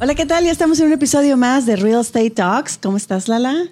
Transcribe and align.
Hola, 0.00 0.14
¿qué 0.14 0.26
tal? 0.26 0.44
Ya 0.44 0.52
estamos 0.52 0.78
en 0.78 0.86
un 0.86 0.92
episodio 0.92 1.36
más 1.36 1.66
de 1.66 1.74
Real 1.74 2.02
Estate 2.02 2.30
Talks. 2.30 2.78
¿Cómo 2.80 2.96
estás, 2.96 3.26
Lala? 3.26 3.64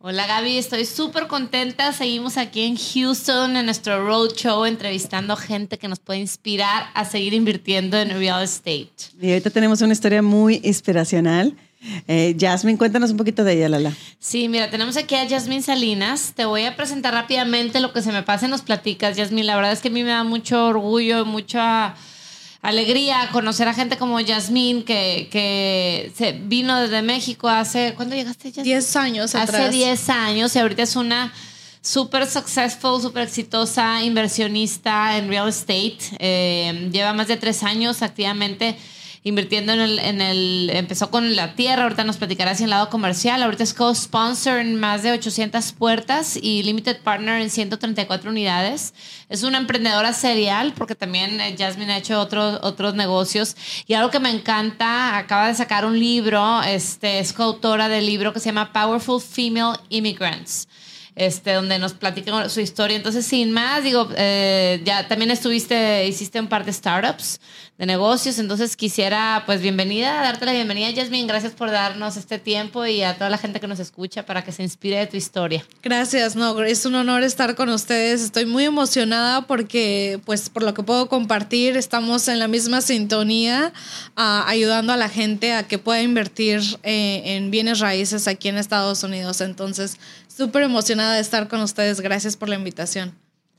Hola 0.00 0.26
Gaby, 0.26 0.58
estoy 0.58 0.84
súper 0.84 1.28
contenta. 1.28 1.94
Seguimos 1.94 2.36
aquí 2.36 2.66
en 2.66 2.76
Houston 2.76 3.56
en 3.56 3.64
nuestro 3.64 4.04
roadshow 4.04 4.66
entrevistando 4.66 5.34
gente 5.34 5.78
que 5.78 5.88
nos 5.88 5.98
puede 5.98 6.20
inspirar 6.20 6.90
a 6.92 7.06
seguir 7.06 7.32
invirtiendo 7.32 7.96
en 7.96 8.10
real 8.10 8.42
estate. 8.42 8.90
Y 9.18 9.30
ahorita 9.30 9.48
tenemos 9.48 9.80
una 9.80 9.94
historia 9.94 10.20
muy 10.20 10.60
inspiracional. 10.62 11.56
Eh, 12.06 12.36
Jasmine, 12.38 12.76
cuéntanos 12.76 13.10
un 13.10 13.16
poquito 13.16 13.42
de 13.42 13.54
ella, 13.54 13.70
Lala. 13.70 13.96
Sí, 14.18 14.48
mira, 14.48 14.68
tenemos 14.68 14.98
aquí 14.98 15.14
a 15.14 15.26
Jasmine 15.26 15.62
Salinas. 15.62 16.34
Te 16.36 16.44
voy 16.44 16.64
a 16.64 16.76
presentar 16.76 17.14
rápidamente 17.14 17.80
lo 17.80 17.94
que 17.94 18.02
se 18.02 18.12
me 18.12 18.22
pasa 18.22 18.44
en 18.44 18.50
los 18.50 18.60
platicas. 18.60 19.16
Jasmine, 19.16 19.44
la 19.44 19.56
verdad 19.56 19.72
es 19.72 19.80
que 19.80 19.88
a 19.88 19.92
mí 19.92 20.02
me 20.02 20.10
da 20.10 20.22
mucho 20.22 20.66
orgullo, 20.66 21.24
mucha 21.24 21.94
alegría 22.62 23.28
conocer 23.32 23.68
a 23.68 23.74
gente 23.74 23.98
como 23.98 24.20
Yasmín, 24.20 24.84
que, 24.84 25.28
que 25.30 26.12
se 26.16 26.32
vino 26.32 26.80
desde 26.80 27.02
México 27.02 27.48
hace. 27.48 27.92
¿Cuándo 27.94 28.14
llegaste, 28.14 28.50
Yasmín? 28.50 28.64
Diez 28.64 28.96
años 28.96 29.34
Hace 29.34 29.68
diez 29.68 30.08
años 30.08 30.56
y 30.56 30.60
ahorita 30.60 30.84
es 30.84 30.96
una 30.96 31.32
súper 31.82 32.26
successful, 32.26 33.02
súper 33.02 33.24
exitosa 33.24 34.02
inversionista 34.02 35.18
en 35.18 35.28
real 35.28 35.48
estate. 35.48 35.98
Eh, 36.20 36.88
lleva 36.92 37.12
más 37.12 37.26
de 37.26 37.36
tres 37.36 37.64
años 37.64 38.00
activamente 38.02 38.76
invirtiendo 39.24 39.72
en 39.72 39.80
el, 39.80 39.98
en 40.00 40.20
el, 40.20 40.70
empezó 40.72 41.10
con 41.10 41.36
la 41.36 41.54
tierra, 41.54 41.84
ahorita 41.84 42.04
nos 42.04 42.16
platicará 42.16 42.52
en 42.52 42.64
el 42.64 42.70
lado 42.70 42.90
comercial, 42.90 43.42
ahorita 43.42 43.62
es 43.62 43.72
co-sponsor 43.72 44.58
en 44.58 44.78
más 44.80 45.02
de 45.02 45.12
800 45.12 45.72
puertas 45.72 46.36
y 46.40 46.62
limited 46.64 47.00
partner 47.02 47.40
en 47.40 47.50
134 47.50 48.30
unidades. 48.30 48.94
Es 49.28 49.44
una 49.44 49.58
emprendedora 49.58 50.12
serial 50.12 50.72
porque 50.76 50.94
también 50.94 51.40
eh, 51.40 51.54
Jasmine 51.56 51.92
ha 51.92 51.98
hecho 51.98 52.20
otros, 52.20 52.58
otros 52.62 52.94
negocios 52.94 53.56
y 53.86 53.94
algo 53.94 54.10
que 54.10 54.18
me 54.18 54.30
encanta, 54.30 55.16
acaba 55.16 55.48
de 55.48 55.54
sacar 55.54 55.86
un 55.86 55.98
libro, 55.98 56.62
este, 56.62 57.20
es 57.20 57.32
coautora 57.32 57.88
del 57.88 58.06
libro 58.06 58.32
que 58.32 58.40
se 58.40 58.46
llama 58.46 58.72
Powerful 58.72 59.20
Female 59.20 59.78
Immigrants 59.88 60.66
este, 61.14 61.52
donde 61.52 61.78
nos 61.78 61.92
platica 61.92 62.48
su 62.48 62.60
historia. 62.60 62.96
Entonces, 62.96 63.26
sin 63.26 63.52
más, 63.52 63.84
digo, 63.84 64.08
eh, 64.16 64.80
ya 64.84 65.08
también 65.08 65.30
estuviste, 65.30 66.06
hiciste 66.06 66.40
un 66.40 66.48
par 66.48 66.64
de 66.64 66.72
startups 66.72 67.40
de 67.78 67.86
negocios, 67.86 68.38
entonces 68.38 68.76
quisiera, 68.76 69.42
pues, 69.44 69.60
bienvenida, 69.60 70.22
darte 70.22 70.44
la 70.44 70.52
bienvenida, 70.52 70.88
Jasmine, 70.94 71.26
gracias 71.26 71.52
por 71.52 71.70
darnos 71.70 72.16
este 72.16 72.38
tiempo 72.38 72.86
y 72.86 73.02
a 73.02 73.16
toda 73.16 73.28
la 73.30 73.38
gente 73.38 73.60
que 73.60 73.66
nos 73.66 73.80
escucha 73.80 74.24
para 74.24 74.44
que 74.44 74.52
se 74.52 74.62
inspire 74.62 74.98
de 74.98 75.06
tu 75.06 75.16
historia. 75.16 75.64
Gracias, 75.82 76.36
no, 76.36 76.62
es 76.62 76.86
un 76.86 76.94
honor 76.94 77.22
estar 77.22 77.54
con 77.56 77.70
ustedes, 77.70 78.22
estoy 78.22 78.46
muy 78.46 78.64
emocionada 78.64 79.46
porque, 79.46 80.20
pues, 80.24 80.48
por 80.48 80.62
lo 80.62 80.74
que 80.74 80.82
puedo 80.82 81.08
compartir, 81.08 81.76
estamos 81.76 82.28
en 82.28 82.38
la 82.38 82.46
misma 82.46 82.82
sintonía, 82.82 83.72
uh, 84.16 84.46
ayudando 84.46 84.92
a 84.92 84.96
la 84.96 85.08
gente 85.08 85.52
a 85.52 85.66
que 85.66 85.78
pueda 85.78 86.02
invertir 86.02 86.60
eh, 86.82 87.22
en 87.24 87.50
bienes 87.50 87.80
raíces 87.80 88.28
aquí 88.28 88.48
en 88.48 88.58
Estados 88.58 89.02
Unidos, 89.02 89.40
entonces, 89.40 89.98
súper 90.28 90.62
emocionada 90.62 91.01
de 91.10 91.20
estar 91.20 91.48
con 91.48 91.60
ustedes. 91.60 92.00
Gracias 92.00 92.36
por 92.36 92.48
la 92.48 92.54
invitación. 92.54 93.12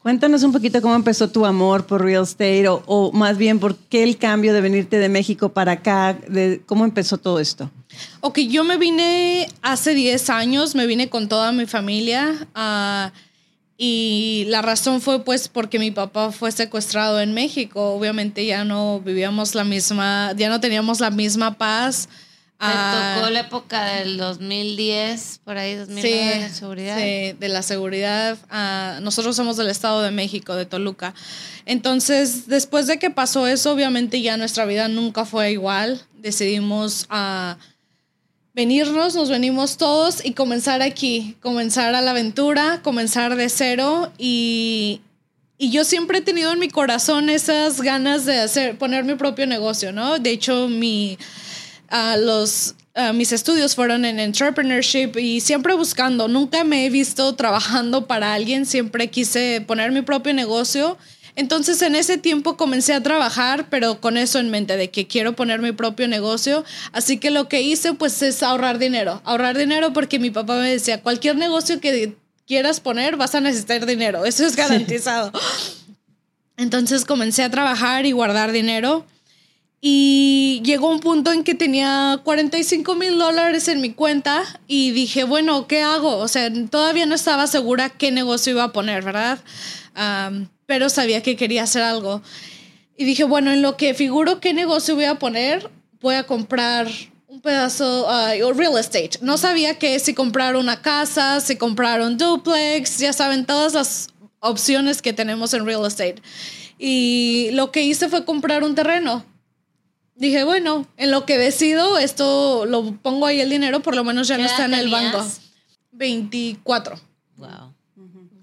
Cuéntanos 0.03 0.43
un 0.43 0.51
poquito 0.51 0.81
cómo 0.81 0.95
empezó 0.95 1.29
tu 1.29 1.45
amor 1.45 1.85
por 1.85 2.03
real 2.03 2.23
estate 2.23 2.67
o, 2.67 3.11
más 3.13 3.37
bien 3.37 3.59
por 3.59 3.77
qué 3.77 4.03
el 4.03 4.17
cambio 4.17 4.53
de 4.53 4.59
venirte 4.59 4.97
de 4.97 5.07
México 5.07 5.53
para 5.53 5.71
acá, 5.71 6.17
de, 6.27 6.61
cómo 6.65 6.83
empezó 6.83 7.17
todo 7.17 7.39
esto. 7.39 7.71
Ok, 8.19 8.39
yo 8.39 8.65
me 8.65 8.77
vine 8.77 9.47
hace 9.61 9.93
10 9.93 10.29
años, 10.29 10.75
me 10.75 10.87
vine 10.87 11.07
con 11.07 11.29
toda 11.29 11.53
mi 11.53 11.65
familia 11.67 12.35
uh, 12.53 13.17
y 13.77 14.43
la 14.49 14.61
razón 14.61 14.99
fue 14.99 15.23
pues 15.23 15.47
porque 15.47 15.79
mi 15.79 15.91
papá 15.91 16.33
fue 16.33 16.51
secuestrado 16.51 17.21
en 17.21 17.33
México. 17.33 17.93
Obviamente 17.93 18.45
ya 18.45 18.65
no 18.65 18.99
vivíamos 18.99 19.55
la 19.55 19.63
misma, 19.63 20.33
ya 20.35 20.49
no 20.49 20.59
teníamos 20.59 20.99
la 20.99 21.11
misma 21.11 21.57
paz. 21.57 22.09
Me 22.65 22.69
ah, 22.71 23.15
tocó 23.17 23.29
la 23.29 23.41
época 23.41 23.83
del 23.95 24.15
2010, 24.17 25.41
por 25.43 25.57
ahí, 25.57 25.75
2009, 25.75 26.17
de 26.17 26.39
la 26.39 26.49
seguridad. 26.49 26.97
Sí, 26.97 27.35
de 27.37 27.49
la 27.49 27.61
seguridad. 27.61 28.37
Ah, 28.49 28.99
nosotros 29.01 29.35
somos 29.35 29.57
del 29.57 29.67
Estado 29.67 30.01
de 30.01 30.11
México, 30.11 30.55
de 30.55 30.65
Toluca. 30.65 31.13
Entonces, 31.65 32.47
después 32.47 32.87
de 32.87 32.99
que 32.99 33.09
pasó 33.09 33.47
eso, 33.47 33.73
obviamente 33.73 34.21
ya 34.21 34.37
nuestra 34.37 34.63
vida 34.63 34.87
nunca 34.87 35.25
fue 35.25 35.51
igual. 35.51 36.03
Decidimos 36.19 37.05
a 37.09 37.57
ah, 37.59 37.73
venirnos, 38.53 39.13
nos 39.13 39.29
venimos 39.29 39.75
todos 39.75 40.23
y 40.23 40.31
comenzar 40.31 40.81
aquí, 40.81 41.35
comenzar 41.41 41.95
a 41.95 42.01
la 42.01 42.11
aventura, 42.11 42.79
comenzar 42.81 43.35
de 43.35 43.49
cero 43.49 44.09
y, 44.17 45.01
y 45.57 45.69
yo 45.69 45.83
siempre 45.83 46.19
he 46.19 46.21
tenido 46.21 46.53
en 46.53 46.59
mi 46.59 46.69
corazón 46.69 47.29
esas 47.29 47.81
ganas 47.81 48.23
de 48.23 48.39
hacer, 48.39 48.77
poner 48.77 49.03
mi 49.03 49.15
propio 49.15 49.47
negocio, 49.47 49.91
¿no? 49.91 50.17
De 50.17 50.29
hecho, 50.29 50.69
mi 50.69 51.17
los, 52.17 52.75
mis 53.13 53.31
estudios 53.31 53.75
fueron 53.75 54.05
en 54.05 54.19
entrepreneurship 54.19 55.17
y 55.17 55.41
siempre 55.41 55.73
buscando, 55.75 56.27
nunca 56.27 56.63
me 56.63 56.85
he 56.85 56.89
visto 56.89 57.35
trabajando 57.35 58.07
para 58.07 58.33
alguien, 58.33 58.65
siempre 58.65 59.09
quise 59.09 59.63
poner 59.65 59.91
mi 59.91 60.01
propio 60.01 60.33
negocio. 60.33 60.97
Entonces 61.35 61.81
en 61.81 61.95
ese 61.95 62.17
tiempo 62.17 62.57
comencé 62.57 62.93
a 62.93 63.01
trabajar, 63.01 63.67
pero 63.69 63.99
con 63.99 64.17
eso 64.17 64.39
en 64.39 64.51
mente 64.51 64.77
de 64.77 64.91
que 64.91 65.07
quiero 65.07 65.33
poner 65.35 65.61
mi 65.61 65.71
propio 65.71 66.07
negocio. 66.07 66.63
Así 66.91 67.17
que 67.17 67.31
lo 67.31 67.47
que 67.47 67.61
hice 67.61 67.93
pues 67.93 68.21
es 68.21 68.43
ahorrar 68.43 68.77
dinero. 68.77 69.21
Ahorrar 69.25 69.57
dinero 69.57 69.93
porque 69.93 70.19
mi 70.19 70.29
papá 70.29 70.57
me 70.57 70.69
decía, 70.69 71.01
cualquier 71.01 71.35
negocio 71.35 71.79
que 71.79 72.15
quieras 72.45 72.79
poner 72.79 73.17
vas 73.17 73.33
a 73.33 73.41
necesitar 73.41 73.85
dinero. 73.85 74.25
Eso 74.25 74.45
es 74.45 74.55
garantizado. 74.55 75.31
Entonces 76.57 77.03
comencé 77.03 77.41
a 77.41 77.49
trabajar 77.49 78.05
y 78.05 78.11
guardar 78.11 78.51
dinero. 78.51 79.05
Y 79.85 80.61
llegó 80.63 80.89
un 80.89 81.01
punto 81.01 81.33
en 81.33 81.43
que 81.43 81.55
tenía 81.55 82.17
45 82.23 82.95
mil 82.95 83.19
dólares 83.19 83.67
en 83.67 83.81
mi 83.81 83.91
cuenta 83.91 84.41
y 84.65 84.91
dije, 84.91 85.25
bueno, 85.25 85.67
¿qué 85.67 85.81
hago? 85.81 86.19
O 86.19 86.29
sea, 86.29 86.49
todavía 86.69 87.05
no 87.05 87.13
estaba 87.15 87.47
segura 87.47 87.89
qué 87.89 88.09
negocio 88.09 88.53
iba 88.53 88.63
a 88.63 88.71
poner, 88.71 89.03
¿verdad? 89.03 89.39
pero 90.67 90.87
sabía 90.87 91.21
que 91.21 91.35
quería 91.35 91.63
hacer 91.63 91.81
algo. 91.81 92.21
Y 92.95 93.03
dije, 93.03 93.25
bueno, 93.25 93.51
en 93.51 93.61
lo 93.61 93.75
que 93.75 93.93
figuro 93.93 94.39
qué 94.39 94.53
negocio 94.53 94.95
voy 94.95 95.03
a 95.03 95.19
poner, 95.19 95.69
voy 95.99 96.15
a 96.15 96.23
comprar 96.23 96.87
un 97.27 97.41
pedazo 97.41 98.07
uh, 98.07 98.53
real 98.53 98.77
estate. 98.77 99.19
No 99.19 99.37
sabía 99.37 99.77
que 99.79 99.99
si 99.99 100.13
comprar 100.13 100.55
una 100.55 100.81
casa, 100.81 101.41
si 101.41 101.57
comprar 101.57 101.99
un 101.99 102.17
duplex, 102.17 102.99
ya 102.99 103.11
saben, 103.11 103.45
todas 103.45 103.73
las 103.73 104.13
opciones 104.39 105.01
que 105.01 105.11
tenemos 105.11 105.53
en 105.53 105.65
real 105.65 105.85
estate. 105.85 106.21
Y 106.79 107.49
lo 107.51 107.73
que 107.73 107.83
hice 107.83 108.07
fue 108.07 108.23
comprar 108.23 108.63
un 108.63 108.75
terreno 108.75 109.25
dije, 110.15 110.43
bueno, 110.43 110.87
en 110.97 111.11
lo 111.11 111.25
que 111.25 111.37
decido, 111.37 111.97
esto 111.97 112.65
lo 112.65 112.95
pongo 112.97 113.25
ahí 113.25 113.41
el 113.41 113.49
dinero, 113.49 113.81
por 113.81 113.95
lo 113.95 114.03
menos 114.03 114.27
ya 114.27 114.37
no 114.37 114.45
está 114.45 114.65
en 114.65 114.73
el 114.73 114.89
banco. 114.89 115.25
24. 115.91 116.99
Wow. 117.37 117.73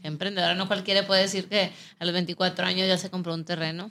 emprendedora, 0.03 0.55
no 0.55 0.67
cualquiera 0.67 1.07
puede 1.07 1.23
decir 1.23 1.49
que 1.49 1.73
a 1.99 2.05
los 2.05 2.13
24 2.13 2.65
años 2.67 2.89
ya 2.89 2.99
se 2.99 3.11
compró 3.11 3.35
un 3.35 3.45
terreno. 3.45 3.91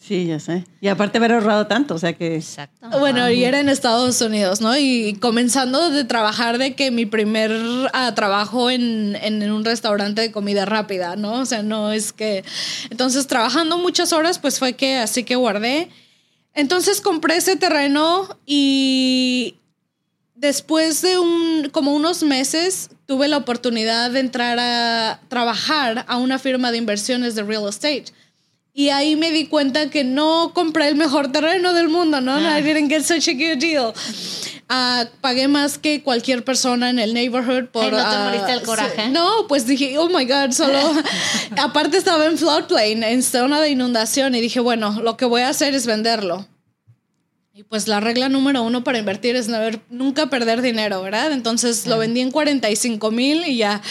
Sí, 0.00 0.26
ya 0.26 0.38
sé. 0.38 0.64
Y 0.80 0.86
aparte 0.86 1.18
haber 1.18 1.32
ahorrado 1.32 1.66
tanto, 1.66 1.96
o 1.96 1.98
sea 1.98 2.12
que... 2.12 2.36
Exacto. 2.36 2.88
Bueno, 3.00 3.28
y 3.30 3.42
era 3.42 3.58
en 3.58 3.68
Estados 3.68 4.20
Unidos, 4.20 4.60
¿no? 4.60 4.76
Y 4.76 5.18
comenzando 5.20 5.90
de 5.90 6.04
trabajar 6.04 6.58
de 6.58 6.76
que 6.76 6.92
mi 6.92 7.04
primer 7.04 7.50
ah, 7.92 8.14
trabajo 8.14 8.70
en, 8.70 9.16
en, 9.20 9.50
un 9.50 9.64
restaurante 9.64 10.20
de 10.20 10.30
comida 10.30 10.64
rápida, 10.66 11.16
¿no? 11.16 11.40
O 11.40 11.46
sea, 11.46 11.64
no 11.64 11.90
es 11.90 12.12
que... 12.12 12.44
Entonces, 12.90 13.26
trabajando 13.26 13.76
muchas 13.76 14.12
horas, 14.12 14.38
pues 14.38 14.60
fue 14.60 14.74
que 14.74 14.98
así 14.98 15.24
que 15.24 15.34
guardé 15.34 15.88
entonces 16.58 17.00
compré 17.00 17.36
ese 17.36 17.54
terreno 17.54 18.36
y 18.44 19.54
después 20.34 21.02
de 21.02 21.16
un, 21.16 21.68
como 21.70 21.94
unos 21.94 22.24
meses 22.24 22.90
tuve 23.06 23.28
la 23.28 23.36
oportunidad 23.36 24.10
de 24.10 24.18
entrar 24.18 24.58
a 24.58 25.20
trabajar 25.28 26.04
a 26.08 26.16
una 26.16 26.40
firma 26.40 26.72
de 26.72 26.78
inversiones 26.78 27.36
de 27.36 27.44
real 27.44 27.68
estate. 27.68 28.06
Y 28.74 28.88
ahí 28.88 29.14
me 29.14 29.30
di 29.30 29.46
cuenta 29.46 29.88
que 29.88 30.02
no 30.02 30.50
compré 30.52 30.88
el 30.88 30.96
mejor 30.96 31.30
terreno 31.30 31.74
del 31.74 31.88
mundo, 31.88 32.20
¿no? 32.20 32.36
I 32.40 32.60
didn't 32.60 32.90
get 32.90 33.04
such 33.04 33.28
a 33.28 33.34
good 33.34 33.60
deal. 33.60 33.94
Uh, 34.70 35.06
pagué 35.22 35.48
más 35.48 35.78
que 35.78 36.02
cualquier 36.02 36.44
persona 36.44 36.90
en 36.90 36.98
el 36.98 37.14
neighborhood 37.14 37.68
por... 37.68 37.90
¿No 37.90 38.10
te 38.10 38.16
uh, 38.16 38.20
moriste 38.24 38.52
el 38.52 38.62
coraje? 38.62 39.08
No, 39.08 39.46
pues 39.48 39.66
dije, 39.66 39.96
oh 39.96 40.08
my 40.08 40.26
God, 40.26 40.50
solo... 40.52 40.78
aparte 41.56 41.96
estaba 41.96 42.26
en 42.26 42.36
floodplain, 42.36 43.02
en 43.02 43.22
zona 43.22 43.62
de 43.62 43.70
inundación, 43.70 44.34
y 44.34 44.42
dije, 44.42 44.60
bueno, 44.60 45.00
lo 45.02 45.16
que 45.16 45.24
voy 45.24 45.40
a 45.40 45.48
hacer 45.48 45.74
es 45.74 45.86
venderlo. 45.86 46.46
Y 47.58 47.64
pues 47.64 47.88
la 47.88 47.98
regla 47.98 48.28
número 48.28 48.62
uno 48.62 48.84
para 48.84 49.00
invertir 49.00 49.34
es 49.34 49.48
no 49.48 49.58
nunca 49.90 50.30
perder 50.30 50.62
dinero, 50.62 51.02
¿verdad? 51.02 51.32
Entonces 51.32 51.88
lo 51.88 51.98
vendí 51.98 52.20
en 52.20 52.30
45 52.30 53.10
mil 53.10 53.44
y 53.48 53.56
ya. 53.56 53.82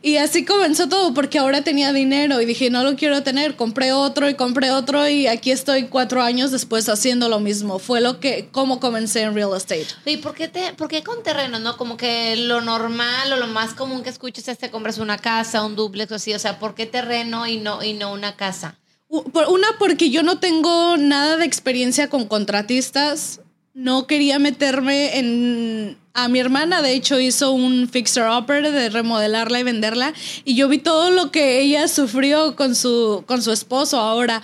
Y 0.00 0.16
así 0.16 0.46
comenzó 0.46 0.88
todo 0.88 1.12
porque 1.12 1.38
ahora 1.38 1.60
tenía 1.60 1.92
dinero 1.92 2.40
y 2.40 2.46
dije, 2.46 2.70
no 2.70 2.82
lo 2.82 2.96
quiero 2.96 3.22
tener. 3.22 3.56
Compré 3.56 3.92
otro 3.92 4.30
y 4.30 4.36
compré 4.36 4.70
otro 4.70 5.06
y 5.06 5.26
aquí 5.26 5.50
estoy 5.50 5.88
cuatro 5.88 6.22
años 6.22 6.50
después 6.50 6.88
haciendo 6.88 7.28
lo 7.28 7.40
mismo. 7.40 7.78
Fue 7.78 8.00
lo 8.00 8.20
que, 8.20 8.48
como 8.52 8.80
comencé 8.80 9.20
en 9.20 9.34
real 9.34 9.54
estate. 9.54 9.88
¿Y 10.06 10.16
por 10.16 10.34
qué, 10.34 10.48
te, 10.48 10.72
por 10.72 10.88
qué 10.88 11.02
con 11.02 11.22
terreno, 11.22 11.58
no? 11.58 11.76
Como 11.76 11.98
que 11.98 12.36
lo 12.36 12.62
normal 12.62 13.34
o 13.34 13.36
lo 13.36 13.48
más 13.48 13.74
común 13.74 14.02
que 14.02 14.08
escuches 14.08 14.48
es 14.48 14.56
que 14.56 14.70
compras 14.70 14.96
una 14.96 15.18
casa, 15.18 15.62
un 15.62 15.76
duplex 15.76 16.10
o 16.10 16.14
así. 16.14 16.32
O 16.32 16.38
sea, 16.38 16.58
¿por 16.58 16.74
qué 16.74 16.86
terreno 16.86 17.46
y 17.46 17.58
no, 17.58 17.84
y 17.84 17.92
no 17.92 18.14
una 18.14 18.36
casa? 18.36 18.79
Una, 19.10 19.66
porque 19.80 20.10
yo 20.10 20.22
no 20.22 20.38
tengo 20.38 20.96
nada 20.96 21.36
de 21.36 21.44
experiencia 21.44 22.08
con 22.08 22.26
contratistas. 22.26 23.40
No 23.74 24.06
quería 24.06 24.38
meterme 24.38 25.18
en... 25.18 25.98
A 26.12 26.28
mi 26.28 26.40
hermana, 26.40 26.82
de 26.82 26.92
hecho, 26.92 27.20
hizo 27.20 27.52
un 27.52 27.88
fixer-upper 27.88 28.70
de 28.70 28.88
remodelarla 28.88 29.60
y 29.60 29.62
venderla. 29.62 30.12
Y 30.44 30.54
yo 30.54 30.68
vi 30.68 30.78
todo 30.78 31.10
lo 31.10 31.30
que 31.30 31.60
ella 31.60 31.86
sufrió 31.88 32.56
con 32.56 32.74
su, 32.74 33.24
con 33.26 33.42
su 33.42 33.52
esposo 33.52 33.98
ahora. 33.98 34.42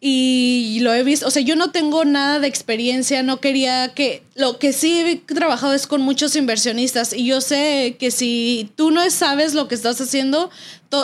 Y 0.00 0.78
lo 0.82 0.94
he 0.94 1.02
visto, 1.02 1.26
o 1.26 1.30
sea, 1.30 1.42
yo 1.42 1.56
no 1.56 1.72
tengo 1.72 2.04
nada 2.04 2.38
de 2.38 2.46
experiencia, 2.46 3.24
no 3.24 3.40
quería 3.40 3.94
que, 3.94 4.22
lo 4.36 4.60
que 4.60 4.72
sí 4.72 5.00
he 5.00 5.16
trabajado 5.16 5.72
es 5.72 5.88
con 5.88 6.02
muchos 6.02 6.36
inversionistas 6.36 7.12
y 7.12 7.26
yo 7.26 7.40
sé 7.40 7.96
que 7.98 8.12
si 8.12 8.70
tú 8.76 8.92
no 8.92 9.08
sabes 9.10 9.54
lo 9.54 9.66
que 9.66 9.74
estás 9.74 10.00
haciendo, 10.00 10.50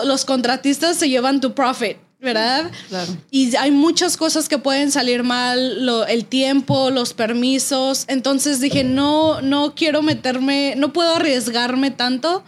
los 0.04 0.24
contratistas 0.24 0.96
se 0.96 1.08
llevan 1.08 1.40
tu 1.40 1.54
profit. 1.54 1.96
¿Verdad? 2.24 2.70
Claro. 2.88 3.16
Y 3.30 3.54
hay 3.54 3.70
muchas 3.70 4.16
cosas 4.16 4.48
que 4.48 4.58
pueden 4.58 4.90
salir 4.90 5.22
mal, 5.22 5.88
el 6.08 6.24
tiempo, 6.24 6.90
los 6.90 7.14
permisos. 7.14 8.04
Entonces 8.08 8.60
dije, 8.60 8.82
no, 8.82 9.40
no 9.42 9.74
quiero 9.74 10.02
meterme, 10.02 10.74
no 10.76 10.92
puedo 10.92 11.14
arriesgarme 11.14 11.92
tanto. 11.92 12.42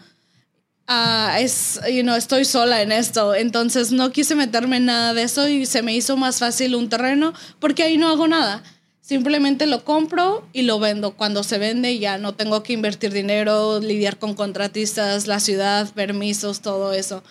es, 1.38 1.80
you 1.92 2.02
know, 2.02 2.16
estoy 2.16 2.44
sola 2.44 2.82
en 2.82 2.90
esto. 2.90 3.34
Entonces 3.34 3.92
no 3.92 4.10
quise 4.10 4.34
meterme 4.34 4.78
en 4.78 4.86
nada 4.86 5.14
de 5.14 5.22
eso 5.22 5.46
y 5.46 5.66
se 5.66 5.82
me 5.82 5.94
hizo 5.94 6.16
más 6.16 6.38
fácil 6.38 6.74
un 6.74 6.88
terreno 6.88 7.32
porque 7.60 7.84
ahí 7.84 7.98
no 7.98 8.08
hago 8.08 8.26
nada. 8.26 8.64
Simplemente 9.00 9.66
lo 9.66 9.84
compro 9.84 10.48
y 10.52 10.62
lo 10.62 10.80
vendo. 10.80 11.12
Cuando 11.12 11.44
se 11.44 11.58
vende 11.58 11.96
ya 12.00 12.18
no 12.18 12.34
tengo 12.34 12.64
que 12.64 12.72
invertir 12.72 13.12
dinero, 13.12 13.78
lidiar 13.78 14.18
con 14.18 14.34
contratistas, 14.34 15.28
la 15.28 15.38
ciudad, 15.38 15.92
permisos, 15.92 16.60
todo 16.60 16.92
eso. 16.92 17.22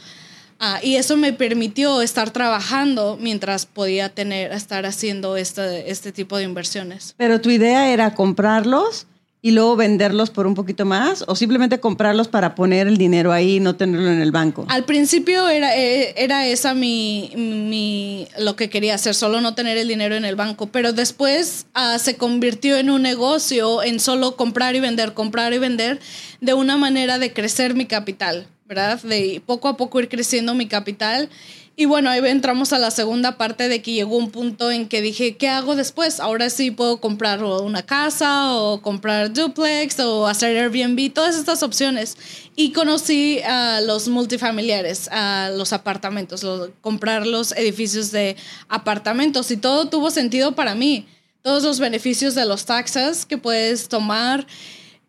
Ah, 0.59 0.79
y 0.81 0.95
eso 0.95 1.17
me 1.17 1.33
permitió 1.33 2.01
estar 2.01 2.31
trabajando 2.31 3.17
mientras 3.19 3.65
podía 3.65 4.09
tener, 4.09 4.51
estar 4.51 4.85
haciendo 4.85 5.37
este, 5.37 5.91
este 5.91 6.11
tipo 6.11 6.37
de 6.37 6.43
inversiones. 6.43 7.13
Pero 7.17 7.41
tu 7.41 7.49
idea 7.49 7.91
era 7.91 8.15
comprarlos 8.15 9.07
y 9.45 9.51
luego 9.51 9.75
venderlos 9.75 10.31
por 10.31 10.47
un 10.47 10.55
poquito 10.55 10.85
más 10.85 11.23
o 11.27 11.35
simplemente 11.35 11.79
comprarlos 11.79 12.27
para 12.27 12.55
poner 12.55 12.87
el 12.87 12.97
dinero 12.97 13.31
ahí 13.31 13.57
y 13.57 13.59
no 13.59 13.75
tenerlo 13.75 14.09
en 14.09 14.19
el 14.19 14.31
banco? 14.31 14.65
Al 14.69 14.85
principio 14.85 15.47
era, 15.49 15.77
eh, 15.77 16.15
era 16.17 16.47
esa 16.47 16.73
mi, 16.73 17.31
mi, 17.35 18.27
lo 18.39 18.55
que 18.55 18.71
quería 18.71 18.95
hacer, 18.95 19.13
solo 19.13 19.41
no 19.41 19.53
tener 19.53 19.77
el 19.77 19.87
dinero 19.87 20.15
en 20.15 20.25
el 20.25 20.35
banco, 20.35 20.65
pero 20.71 20.93
después 20.93 21.67
ah, 21.75 21.99
se 21.99 22.17
convirtió 22.17 22.75
en 22.77 22.89
un 22.89 23.03
negocio, 23.03 23.83
en 23.83 23.99
solo 23.99 24.35
comprar 24.35 24.75
y 24.75 24.79
vender, 24.79 25.13
comprar 25.13 25.53
y 25.53 25.59
vender, 25.59 25.99
de 26.41 26.55
una 26.55 26.75
manera 26.75 27.19
de 27.19 27.31
crecer 27.31 27.75
mi 27.75 27.85
capital. 27.85 28.47
¿Verdad? 28.65 29.01
De 29.01 29.41
poco 29.45 29.67
a 29.67 29.77
poco 29.77 29.99
ir 29.99 30.09
creciendo 30.09 30.53
mi 30.53 30.67
capital. 30.67 31.29
Y 31.77 31.85
bueno, 31.85 32.09
ahí 32.09 32.21
entramos 32.25 32.71
a 32.71 32.79
la 32.79 32.89
segunda 32.89 33.37
parte 33.37 33.67
de 33.67 33.81
que 33.81 33.91
llegó 33.91 34.15
un 34.15 34.31
punto 34.31 34.71
en 34.71 34.87
que 34.87 35.01
dije, 35.01 35.35
¿qué 35.35 35.49
hago 35.49 35.75
después? 35.75 36.21
Ahora 36.21 36.49
sí 36.49 36.71
puedo 36.71 37.01
comprar 37.01 37.43
una 37.43 37.85
casa 37.85 38.55
o 38.55 38.81
comprar 38.81 39.33
duplex 39.33 39.99
o 39.99 40.25
hacer 40.25 40.55
Airbnb, 40.57 41.11
todas 41.11 41.35
estas 41.35 41.63
opciones. 41.63 42.17
Y 42.55 42.71
conocí 42.71 43.41
a 43.41 43.81
los 43.81 44.07
multifamiliares, 44.07 45.09
a 45.11 45.49
los 45.53 45.73
apartamentos, 45.73 46.45
comprar 46.79 47.27
los 47.27 47.51
edificios 47.51 48.11
de 48.11 48.37
apartamentos 48.69 49.51
y 49.51 49.57
todo 49.57 49.89
tuvo 49.89 50.11
sentido 50.11 50.55
para 50.55 50.75
mí. 50.75 51.05
Todos 51.41 51.63
los 51.63 51.79
beneficios 51.79 52.35
de 52.35 52.45
los 52.45 52.65
taxes 52.65 53.25
que 53.25 53.37
puedes 53.37 53.89
tomar 53.89 54.47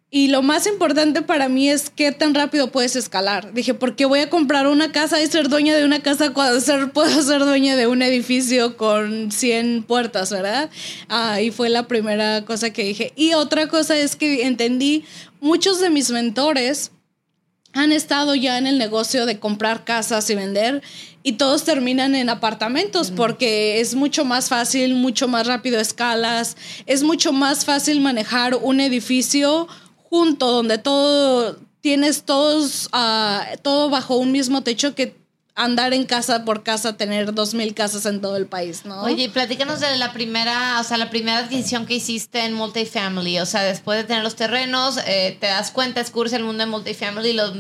y 0.08 0.28
lo 0.28 0.40
más 0.42 0.66
importante 0.66 1.22
para 1.22 1.48
mí 1.48 1.68
es 1.68 1.90
qué 1.90 2.12
tan 2.12 2.34
rápido 2.34 2.70
puedes 2.70 2.94
escalar. 2.94 3.52
Dije, 3.52 3.74
¿por 3.74 3.96
qué 3.96 4.04
voy 4.04 4.20
a 4.20 4.30
comprar 4.30 4.68
una 4.68 4.92
casa 4.92 5.20
y 5.20 5.26
ser 5.26 5.48
dueña 5.48 5.74
de 5.74 5.84
una 5.84 6.00
casa 6.00 6.32
cuando 6.32 6.60
ser, 6.60 6.90
puedo 6.92 7.22
ser 7.22 7.40
dueña 7.40 7.74
de 7.74 7.88
un 7.88 8.02
edificio 8.02 8.76
con 8.76 9.32
100 9.32 9.82
puertas, 9.82 10.30
verdad? 10.30 10.70
Ahí 11.08 11.50
fue 11.50 11.70
la 11.70 11.88
primera 11.88 12.44
cosa 12.44 12.70
que 12.70 12.84
dije. 12.84 13.12
Y 13.16 13.34
otra 13.34 13.68
cosa 13.68 13.96
es 13.96 14.14
que 14.14 14.46
entendí, 14.46 15.04
muchos 15.40 15.80
de 15.80 15.90
mis 15.90 16.10
mentores 16.10 16.92
han 17.72 17.92
estado 17.92 18.34
ya 18.34 18.56
en 18.58 18.66
el 18.66 18.78
negocio 18.78 19.26
de 19.26 19.38
comprar 19.38 19.84
casas 19.84 20.30
y 20.30 20.34
vender 20.34 20.82
y 21.22 21.32
todos 21.32 21.64
terminan 21.64 22.14
en 22.14 22.30
apartamentos 22.30 23.10
porque 23.10 23.80
es 23.80 23.96
mucho 23.96 24.24
más 24.24 24.48
fácil, 24.48 24.94
mucho 24.94 25.26
más 25.26 25.46
rápido 25.46 25.80
escalas, 25.80 26.56
es 26.86 27.02
mucho 27.02 27.32
más 27.32 27.64
fácil 27.64 28.00
manejar 28.00 28.54
un 28.54 28.80
edificio 28.80 29.66
junto, 30.10 30.50
donde 30.50 30.78
todo 30.78 31.58
tienes 31.80 32.24
todos, 32.24 32.88
ah, 32.92 33.46
todo 33.62 33.90
bajo 33.90 34.16
un 34.16 34.32
mismo 34.32 34.62
techo 34.62 34.94
que 34.94 35.16
andar 35.54 35.94
en 35.94 36.04
casa 36.04 36.44
por 36.44 36.62
casa, 36.62 36.96
tener 36.96 37.32
dos 37.32 37.54
mil 37.54 37.74
casas 37.74 38.04
en 38.06 38.20
todo 38.20 38.36
el 38.36 38.46
país, 38.46 38.84
¿no? 38.84 39.02
Oye, 39.02 39.30
platícanos 39.30 39.80
de 39.80 39.96
la 39.96 40.12
primera, 40.12 40.78
o 40.80 40.84
sea, 40.84 40.98
la 40.98 41.08
primera 41.08 41.38
adquisición 41.38 41.86
que 41.86 41.94
hiciste 41.94 42.44
en 42.44 42.52
multifamily, 42.52 43.38
o 43.38 43.46
sea, 43.46 43.62
después 43.62 43.98
de 43.98 44.04
tener 44.04 44.22
los 44.22 44.36
terrenos, 44.36 44.98
eh, 45.06 45.38
te 45.40 45.46
das 45.46 45.70
cuenta, 45.70 46.00
descubres 46.00 46.34
el 46.34 46.44
mundo 46.44 46.64
de 46.64 46.70
multifamily, 46.70 47.32
la 47.32 47.52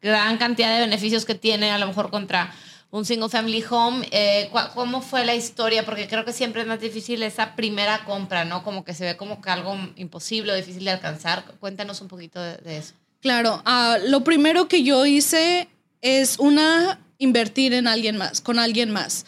gran 0.00 0.38
cantidad 0.38 0.72
de 0.72 0.80
beneficios 0.80 1.26
que 1.26 1.34
tiene 1.34 1.70
a 1.70 1.78
lo 1.78 1.86
mejor 1.86 2.10
contra 2.10 2.54
un 2.96 3.04
single 3.04 3.28
family 3.28 3.62
home. 3.68 4.06
Eh, 4.10 4.50
¿Cómo 4.74 5.02
fue 5.02 5.24
la 5.24 5.34
historia? 5.34 5.84
Porque 5.84 6.08
creo 6.08 6.24
que 6.24 6.32
siempre 6.32 6.62
es 6.62 6.68
más 6.68 6.80
difícil 6.80 7.22
esa 7.22 7.54
primera 7.54 8.04
compra, 8.04 8.44
¿no? 8.44 8.62
Como 8.62 8.84
que 8.84 8.94
se 8.94 9.04
ve 9.04 9.16
como 9.16 9.40
que 9.40 9.50
algo 9.50 9.76
imposible 9.96 10.52
o 10.52 10.54
difícil 10.54 10.84
de 10.84 10.92
alcanzar. 10.92 11.44
Cuéntanos 11.60 12.00
un 12.00 12.08
poquito 12.08 12.40
de, 12.40 12.78
eso. 12.78 12.94
Claro, 13.20 13.62
ah, 13.64 13.98
lo 14.06 14.24
primero 14.24 14.68
que 14.68 14.82
yo 14.82 15.04
hice 15.04 15.68
es 16.00 16.38
una, 16.38 17.00
invertir 17.18 17.74
en 17.74 17.86
alguien 17.86 18.16
más, 18.16 18.40
con 18.40 18.58
alguien 18.58 18.90
más. 18.90 19.26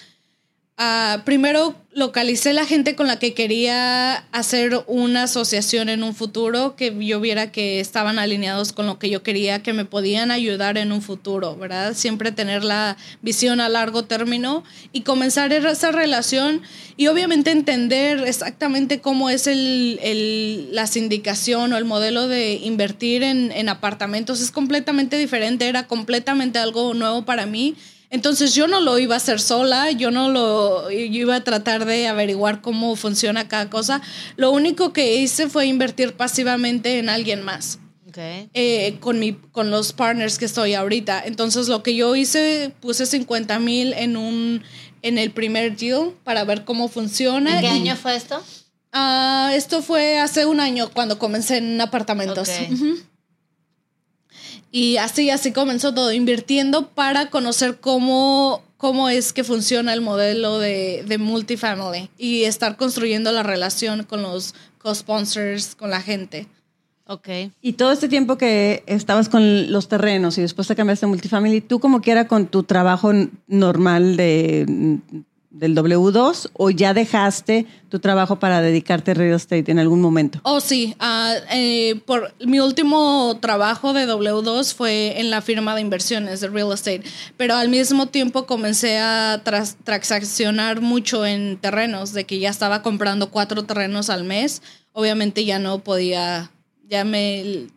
Ah, 0.80 1.22
primero 1.24 1.74
localicé 1.92 2.52
la 2.52 2.64
gente 2.64 2.94
con 2.94 3.08
la 3.08 3.18
que 3.18 3.34
quería 3.34 4.14
hacer 4.30 4.84
una 4.86 5.24
asociación 5.24 5.88
en 5.88 6.04
un 6.04 6.14
futuro, 6.14 6.76
que 6.76 6.94
yo 7.04 7.18
viera 7.18 7.50
que 7.50 7.80
estaban 7.80 8.20
alineados 8.20 8.72
con 8.72 8.86
lo 8.86 8.96
que 9.00 9.10
yo 9.10 9.24
quería, 9.24 9.60
que 9.60 9.72
me 9.72 9.84
podían 9.84 10.30
ayudar 10.30 10.78
en 10.78 10.92
un 10.92 11.02
futuro, 11.02 11.56
¿verdad? 11.56 11.94
Siempre 11.94 12.30
tener 12.30 12.62
la 12.62 12.96
visión 13.22 13.60
a 13.60 13.68
largo 13.68 14.04
término 14.04 14.62
y 14.92 15.00
comenzar 15.00 15.52
esa 15.52 15.90
relación 15.90 16.62
y 16.96 17.08
obviamente 17.08 17.50
entender 17.50 18.20
exactamente 18.20 19.00
cómo 19.00 19.30
es 19.30 19.48
el, 19.48 20.68
la 20.70 20.86
sindicación 20.86 21.72
o 21.72 21.76
el 21.76 21.86
modelo 21.86 22.28
de 22.28 22.52
invertir 22.52 23.24
en, 23.24 23.50
en 23.50 23.68
apartamentos. 23.68 24.40
Es 24.40 24.52
completamente 24.52 25.18
diferente, 25.18 25.66
era 25.66 25.88
completamente 25.88 26.60
algo 26.60 26.94
nuevo 26.94 27.24
para 27.24 27.46
mí 27.46 27.74
entonces 28.10 28.54
yo 28.54 28.66
no 28.66 28.80
lo 28.80 28.98
iba 28.98 29.14
a 29.14 29.18
hacer 29.18 29.40
sola, 29.40 29.90
yo 29.90 30.10
no 30.10 30.30
lo 30.30 30.90
yo 30.90 30.96
iba 30.96 31.36
a 31.36 31.44
tratar 31.44 31.84
de 31.84 32.06
averiguar 32.08 32.60
cómo 32.60 32.96
funciona 32.96 33.48
cada 33.48 33.68
cosa. 33.70 34.00
Lo 34.36 34.50
único 34.50 34.92
que 34.92 35.16
hice 35.16 35.48
fue 35.48 35.66
invertir 35.66 36.14
pasivamente 36.14 36.98
en 36.98 37.08
alguien 37.08 37.42
más. 37.42 37.78
Eh, 38.20 38.96
con, 39.00 39.20
mi, 39.20 39.34
con 39.52 39.70
los 39.70 39.92
partners 39.92 40.38
que 40.38 40.44
estoy 40.44 40.74
ahorita. 40.74 41.22
Entonces 41.24 41.68
lo 41.68 41.82
que 41.82 41.94
yo 41.94 42.16
hice, 42.16 42.72
puse 42.80 43.06
50 43.06 43.58
mil 43.60 43.92
en, 43.92 44.16
un, 44.16 44.62
en 45.02 45.18
el 45.18 45.30
primer 45.30 45.76
deal 45.76 46.14
para 46.24 46.44
ver 46.44 46.64
cómo 46.64 46.88
funciona. 46.88 47.56
¿En 47.56 47.60
qué 47.60 47.68
año 47.68 47.96
fue 47.96 48.16
esto? 48.16 48.42
Uh, 48.92 49.50
esto 49.50 49.82
fue 49.82 50.18
hace 50.18 50.46
un 50.46 50.60
año 50.60 50.90
cuando 50.92 51.18
comencé 51.18 51.58
en 51.58 51.80
apartamentos. 51.80 52.48
Y 54.70 54.98
así, 54.98 55.30
así 55.30 55.52
comenzó 55.52 55.94
todo, 55.94 56.12
invirtiendo 56.12 56.88
para 56.88 57.30
conocer 57.30 57.78
cómo, 57.80 58.62
cómo 58.76 59.08
es 59.08 59.32
que 59.32 59.44
funciona 59.44 59.94
el 59.94 60.00
modelo 60.00 60.58
de, 60.58 61.04
de 61.06 61.18
multifamily 61.18 62.10
y 62.18 62.44
estar 62.44 62.76
construyendo 62.76 63.32
la 63.32 63.42
relación 63.42 64.04
con 64.04 64.22
los 64.22 64.54
co-sponsors, 64.78 65.74
con 65.74 65.90
la 65.90 66.02
gente. 66.02 66.46
Ok. 67.06 67.28
Y 67.62 67.72
todo 67.72 67.90
este 67.90 68.08
tiempo 68.08 68.36
que 68.36 68.82
estabas 68.86 69.30
con 69.30 69.72
los 69.72 69.88
terrenos 69.88 70.36
y 70.36 70.42
después 70.42 70.68
te 70.68 70.76
cambiaste 70.76 71.06
a 71.06 71.08
multifamily, 71.08 71.62
tú 71.62 71.80
como 71.80 72.02
quiera 72.02 72.28
con 72.28 72.46
tu 72.46 72.64
trabajo 72.64 73.12
normal 73.46 74.18
de 74.18 75.00
del 75.50 75.74
W2 75.74 76.50
o 76.52 76.70
ya 76.70 76.92
dejaste 76.92 77.66
tu 77.88 78.00
trabajo 78.00 78.38
para 78.38 78.60
dedicarte 78.60 79.12
a 79.12 79.14
real 79.14 79.34
estate 79.34 79.70
en 79.70 79.78
algún 79.78 80.00
momento? 80.00 80.40
Oh, 80.42 80.60
sí. 80.60 80.94
Eh, 81.52 82.00
por, 82.04 82.34
mi 82.44 82.60
último 82.60 83.38
trabajo 83.40 83.92
de 83.92 84.06
W2 84.06 84.74
fue 84.74 85.20
en 85.20 85.30
la 85.30 85.40
firma 85.40 85.74
de 85.74 85.80
inversiones 85.80 86.40
de 86.40 86.48
real 86.48 86.72
estate, 86.72 87.02
pero 87.36 87.54
al 87.54 87.68
mismo 87.68 88.06
tiempo 88.06 88.46
comencé 88.46 88.98
a 88.98 89.42
transaccionar 89.84 90.80
mucho 90.80 91.24
en 91.24 91.56
terrenos, 91.56 92.12
de 92.12 92.24
que 92.24 92.38
ya 92.38 92.50
estaba 92.50 92.82
comprando 92.82 93.30
cuatro 93.30 93.64
terrenos 93.64 94.10
al 94.10 94.24
mes. 94.24 94.62
Obviamente 94.92 95.44
ya 95.44 95.58
no 95.58 95.78
podía, 95.78 96.50
ya 96.88 97.04
me 97.04 97.68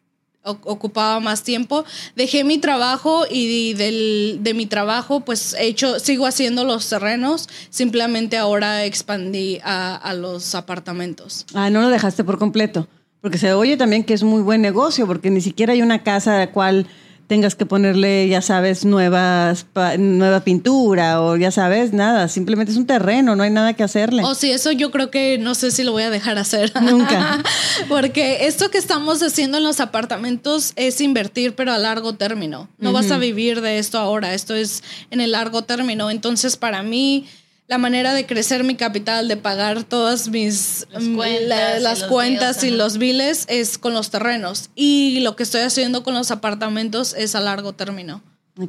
ocupaba 0.43 1.19
más 1.19 1.43
tiempo. 1.43 1.85
Dejé 2.15 2.43
mi 2.43 2.57
trabajo 2.57 3.25
y 3.29 3.73
del, 3.73 4.39
de 4.41 4.53
mi 4.53 4.65
trabajo 4.65 5.21
pues 5.21 5.53
he 5.53 5.67
hecho, 5.67 5.99
sigo 5.99 6.25
haciendo 6.25 6.63
los 6.63 6.89
terrenos, 6.89 7.47
simplemente 7.69 8.37
ahora 8.37 8.85
expandí 8.85 9.59
a, 9.63 9.95
a 9.95 10.13
los 10.13 10.55
apartamentos. 10.55 11.45
Ah, 11.53 11.69
no 11.69 11.81
lo 11.81 11.89
dejaste 11.89 12.23
por 12.23 12.37
completo, 12.37 12.87
porque 13.21 13.37
se 13.37 13.53
oye 13.53 13.77
también 13.77 14.03
que 14.03 14.13
es 14.13 14.23
muy 14.23 14.41
buen 14.41 14.61
negocio, 14.61 15.05
porque 15.07 15.29
ni 15.29 15.41
siquiera 15.41 15.73
hay 15.73 15.81
una 15.81 16.03
casa 16.03 16.35
a 16.35 16.39
la 16.39 16.51
cual 16.51 16.87
tengas 17.31 17.55
que 17.55 17.65
ponerle, 17.65 18.27
ya 18.27 18.41
sabes, 18.41 18.83
nuevas, 18.83 19.65
nueva 19.97 20.41
pintura 20.41 21.21
o 21.21 21.37
ya 21.37 21.49
sabes, 21.49 21.93
nada. 21.93 22.27
Simplemente 22.27 22.73
es 22.73 22.77
un 22.77 22.85
terreno, 22.85 23.37
no 23.37 23.43
hay 23.43 23.49
nada 23.49 23.73
que 23.73 23.83
hacerle. 23.83 24.21
Oh, 24.25 24.35
sí, 24.35 24.51
eso 24.51 24.73
yo 24.73 24.91
creo 24.91 25.11
que 25.11 25.37
no 25.37 25.55
sé 25.55 25.71
si 25.71 25.85
lo 25.85 25.93
voy 25.93 26.03
a 26.03 26.09
dejar 26.09 26.37
hacer. 26.37 26.73
Nunca. 26.81 27.41
Porque 27.87 28.47
esto 28.47 28.69
que 28.69 28.77
estamos 28.77 29.23
haciendo 29.23 29.59
en 29.59 29.63
los 29.63 29.79
apartamentos 29.79 30.73
es 30.75 30.99
invertir, 30.99 31.55
pero 31.55 31.71
a 31.71 31.77
largo 31.77 32.15
término. 32.15 32.67
No 32.79 32.91
vas 32.91 33.09
a 33.11 33.17
vivir 33.17 33.61
de 33.61 33.79
esto 33.79 33.97
ahora, 33.97 34.33
esto 34.33 34.53
es 34.53 34.83
en 35.09 35.21
el 35.21 35.31
largo 35.31 35.61
término. 35.61 36.11
Entonces, 36.11 36.57
para 36.57 36.83
mí 36.83 37.27
la 37.71 37.77
manera 37.77 38.13
de 38.13 38.25
crecer 38.25 38.65
mi 38.65 38.75
capital, 38.75 39.29
de 39.29 39.37
pagar 39.37 39.85
todas 39.85 40.27
mis 40.27 40.85
las 40.91 42.03
cuentas, 42.03 42.65
y, 42.65 42.69
los 42.69 42.97
biles 42.97 43.45
es 43.47 43.77
con 43.77 43.93
los 43.93 44.09
terrenos. 44.09 44.71
Y 44.75 45.21
lo 45.21 45.37
que 45.37 45.43
estoy 45.43 45.61
haciendo 45.61 46.03
con 46.03 46.13
los 46.13 46.31
apartamentos 46.31 47.15
es 47.17 47.33
a 47.33 47.39
largo 47.39 47.71
término. 47.71 48.21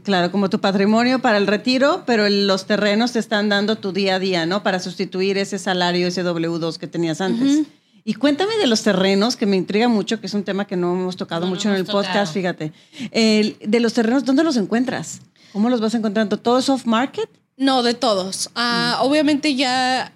Claro, 0.05 0.31
como 0.31 0.49
tu 0.49 0.61
patrimonio 0.61 1.19
para 1.19 1.39
el 1.39 1.49
retiro, 1.49 2.05
pero 2.07 2.29
los 2.29 2.67
terrenos 2.67 3.11
te 3.11 3.19
están 3.19 3.49
dando 3.49 3.75
tu 3.75 3.91
día 3.91 4.15
a 4.15 4.19
día, 4.21 4.47
¿no? 4.47 4.63
Para 4.63 4.79
sustituir 4.79 5.37
ese 5.37 5.59
salario, 5.59 6.07
ese 6.07 6.25
W2 6.25 6.77
que 6.77 6.87
tenías 6.87 7.21
antes. 7.21 7.67
Y 8.05 8.15
cuéntame 8.15 8.57
de 8.57 8.69
los 8.69 8.85
terrenos, 8.85 9.35
que 9.35 9.47
me 9.47 9.57
intriga 9.57 9.89
mucho, 9.89 10.21
que 10.21 10.29
es 10.29 10.35
un 10.35 10.45
tema 10.45 10.69
que 10.69 10.77
no 10.77 10.93
hemos 10.93 11.17
tocado 11.17 11.49
mucho 11.49 11.69
en 11.71 11.75
el 11.75 11.87
podcast, 11.87 12.33
fíjate. 12.33 12.73
de 13.11 13.81
los 13.81 13.95
terrenos, 13.95 14.25
¿dónde 14.25 14.45
los 14.45 14.57
encuentras? 14.57 15.23
¿Cómo 15.53 15.69
los 15.69 15.81
vas 15.81 15.93
encontrando? 15.97 16.39
¿Todo 16.39 16.61
es 16.61 16.69
off 16.69 16.87
market? 16.87 17.42
No, 17.57 17.83
de 17.83 17.95
todos. 17.95 18.51
Ah, 18.55 18.99
mm. 18.99 19.07
Obviamente 19.07 19.55
ya 19.55 20.13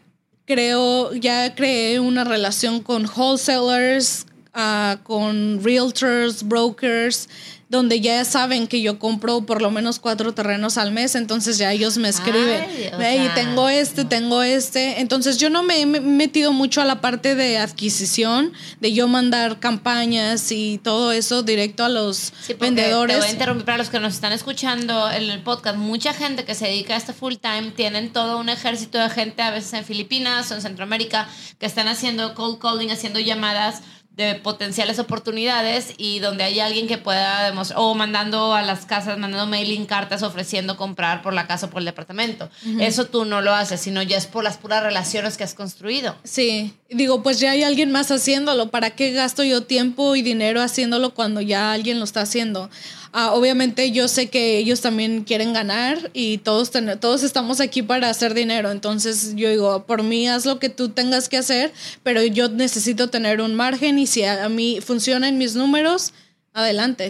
creo, 0.46 1.12
ya 1.14 1.54
creé 1.54 2.00
una 2.00 2.24
relación 2.24 2.80
con 2.82 3.06
wholesalers, 3.06 4.26
uh, 4.54 4.96
con 5.02 5.62
realtors, 5.62 6.42
brokers, 6.42 7.28
donde 7.68 8.00
ya 8.00 8.24
saben 8.24 8.68
que 8.68 8.80
yo 8.80 8.98
compro 8.98 9.44
por 9.44 9.60
lo 9.60 9.70
menos 9.70 9.98
cuatro 9.98 10.32
terrenos 10.34 10.78
al 10.78 10.92
mes, 10.92 11.16
entonces 11.16 11.58
ya 11.58 11.72
ellos 11.72 11.98
me 11.98 12.08
escriben, 12.08 12.64
y 12.70 13.28
tengo 13.34 13.68
este, 13.68 14.04
tengo 14.04 14.42
este. 14.42 15.00
Entonces 15.00 15.38
yo 15.38 15.50
no 15.50 15.62
me 15.62 15.80
he 15.80 15.86
metido 15.86 16.52
mucho 16.52 16.80
a 16.80 16.84
la 16.84 17.00
parte 17.00 17.34
de 17.34 17.58
adquisición, 17.58 18.52
de 18.80 18.92
yo 18.92 19.08
mandar 19.08 19.58
campañas 19.58 20.52
y 20.52 20.78
todo 20.78 21.10
eso 21.10 21.42
directo 21.42 21.84
a 21.84 21.88
los 21.88 22.32
vendedores. 22.60 23.16
Te 23.16 23.20
voy 23.20 23.30
a 23.30 23.32
interrumpir 23.32 23.64
para 23.64 23.78
los 23.78 23.90
que 23.90 23.98
nos 23.98 24.14
están 24.14 24.32
escuchando 24.32 25.10
en 25.10 25.24
el 25.24 25.42
podcast. 25.42 25.76
Mucha 25.76 26.12
gente 26.12 26.44
que 26.44 26.54
se 26.54 26.66
dedica 26.66 26.94
a 26.94 26.98
este 26.98 27.12
full 27.12 27.34
time 27.34 27.72
tienen 27.72 28.12
todo 28.12 28.38
un 28.38 28.48
ejército 28.48 28.98
de 28.98 29.10
gente, 29.10 29.42
a 29.42 29.50
veces 29.50 29.72
en 29.72 29.84
Filipinas 29.84 30.50
o 30.52 30.54
en 30.54 30.62
Centroamérica, 30.62 31.28
que 31.58 31.66
están 31.66 31.88
haciendo 31.88 32.34
cold 32.34 32.58
calling, 32.58 32.90
haciendo 32.90 33.18
llamadas 33.18 33.82
de 34.16 34.34
potenciales 34.36 34.98
oportunidades 34.98 35.92
y 35.98 36.20
donde 36.20 36.44
hay 36.44 36.58
alguien 36.60 36.86
que 36.86 36.96
pueda 36.96 37.44
demostrar, 37.44 37.80
o 37.80 37.94
mandando 37.94 38.54
a 38.54 38.62
las 38.62 38.86
casas, 38.86 39.18
mandando 39.18 39.46
mailing 39.46 39.84
cartas 39.84 40.22
ofreciendo 40.22 40.76
comprar 40.78 41.22
por 41.22 41.34
la 41.34 41.46
casa 41.46 41.66
o 41.66 41.70
por 41.70 41.80
el 41.80 41.84
departamento. 41.84 42.48
Eso 42.80 43.04
tú 43.06 43.26
no 43.26 43.42
lo 43.42 43.54
haces, 43.54 43.80
sino 43.80 44.02
ya 44.02 44.16
es 44.16 44.26
por 44.26 44.42
las 44.42 44.56
puras 44.56 44.82
relaciones 44.82 45.36
que 45.36 45.44
has 45.44 45.54
construido. 45.54 46.16
Sí, 46.24 46.72
digo, 46.88 47.22
pues 47.22 47.40
ya 47.40 47.50
hay 47.50 47.62
alguien 47.62 47.92
más 47.92 48.10
haciéndolo. 48.10 48.70
¿Para 48.70 48.90
qué 48.90 49.12
gasto 49.12 49.44
yo 49.44 49.64
tiempo 49.64 50.16
y 50.16 50.22
dinero 50.22 50.62
haciéndolo 50.62 51.12
cuando 51.12 51.42
ya 51.42 51.72
alguien 51.72 51.98
lo 51.98 52.04
está 52.04 52.22
haciendo? 52.22 52.70
Ah, 53.18 53.32
obviamente 53.32 53.92
yo 53.92 54.08
sé 54.08 54.28
que 54.28 54.58
ellos 54.58 54.82
también 54.82 55.24
quieren 55.24 55.54
ganar 55.54 56.10
y 56.12 56.36
todos, 56.38 56.70
todos 57.00 57.22
estamos 57.22 57.60
aquí 57.60 57.82
para 57.82 58.10
hacer 58.10 58.34
dinero. 58.34 58.70
Entonces 58.70 59.34
yo 59.36 59.48
digo, 59.48 59.84
por 59.86 60.02
mí 60.02 60.28
haz 60.28 60.44
lo 60.44 60.58
que 60.58 60.68
tú 60.68 60.90
tengas 60.90 61.30
que 61.30 61.38
hacer, 61.38 61.72
pero 62.02 62.22
yo 62.22 62.50
necesito 62.50 63.08
tener 63.08 63.40
un 63.40 63.54
margen 63.54 63.98
y 63.98 64.05
si 64.06 64.24
a, 64.24 64.48
mí 64.48 64.80
funcionan 64.80 65.38
mis 65.38 65.54
números, 65.54 66.12
adelante, 66.52 67.04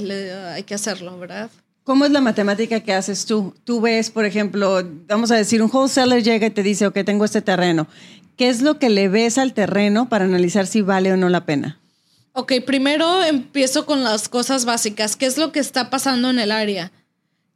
hay 0.52 0.62
que 0.62 0.74
hacerlo, 0.74 1.18
¿verdad? 1.18 1.50
¿Cómo 1.84 2.04
es 2.04 2.10
la 2.10 2.20
matemática 2.20 2.80
que 2.80 2.92
haces 2.92 3.26
tú? 3.26 3.54
Tú 3.64 3.80
ves, 3.80 4.10
por 4.10 4.24
ejemplo, 4.24 4.82
vamos 5.06 5.30
a 5.30 5.36
decir, 5.36 5.62
un 5.62 5.70
wholesaler 5.72 6.22
llega 6.22 6.48
y 6.48 6.50
te 6.50 6.64
dice, 6.64 6.86
ok, 6.86 6.98
tengo 7.04 7.24
este 7.24 7.42
terreno. 7.42 7.86
¿Qué 8.36 8.48
es 8.48 8.60
lo 8.60 8.78
que 8.78 8.90
le 8.90 9.08
ves 9.08 9.38
al 9.38 9.54
terreno 9.54 10.08
para 10.08 10.24
analizar 10.24 10.66
si 10.66 10.82
vale 10.82 11.12
o 11.12 11.16
no 11.16 11.28
la 11.28 11.46
pena? 11.46 11.78
Ok, 12.32 12.52
primero 12.66 13.22
empiezo 13.22 13.86
con 13.86 14.04
las 14.04 14.28
cosas 14.28 14.64
básicas. 14.64 15.16
¿Qué 15.16 15.26
es 15.26 15.38
lo 15.38 15.52
que 15.52 15.60
está 15.60 15.88
pasando 15.88 16.28
en 16.28 16.38
el 16.38 16.50
área? 16.50 16.92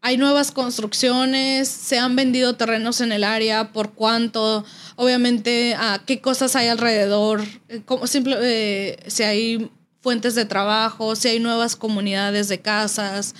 Hay 0.02 0.16
nuevas 0.16 0.50
construcciones, 0.50 1.68
se 1.68 1.98
han 1.98 2.16
vendido 2.16 2.56
terrenos 2.56 3.00
en 3.00 3.12
el 3.12 3.22
área, 3.22 3.72
por 3.72 3.92
cuánto, 3.92 4.64
obviamente, 4.96 5.76
qué 6.06 6.20
cosas 6.20 6.56
hay 6.56 6.68
alrededor, 6.68 7.42
eh, 7.68 7.82
cómo 7.84 8.06
simple, 8.06 8.36
eh, 8.40 8.96
si 9.08 9.24
hay 9.24 9.70
fuentes 10.00 10.34
de 10.34 10.46
trabajo, 10.46 11.16
si 11.16 11.28
hay 11.28 11.38
nuevas 11.38 11.76
comunidades 11.76 12.48
de 12.48 12.60
casas, 12.60 13.34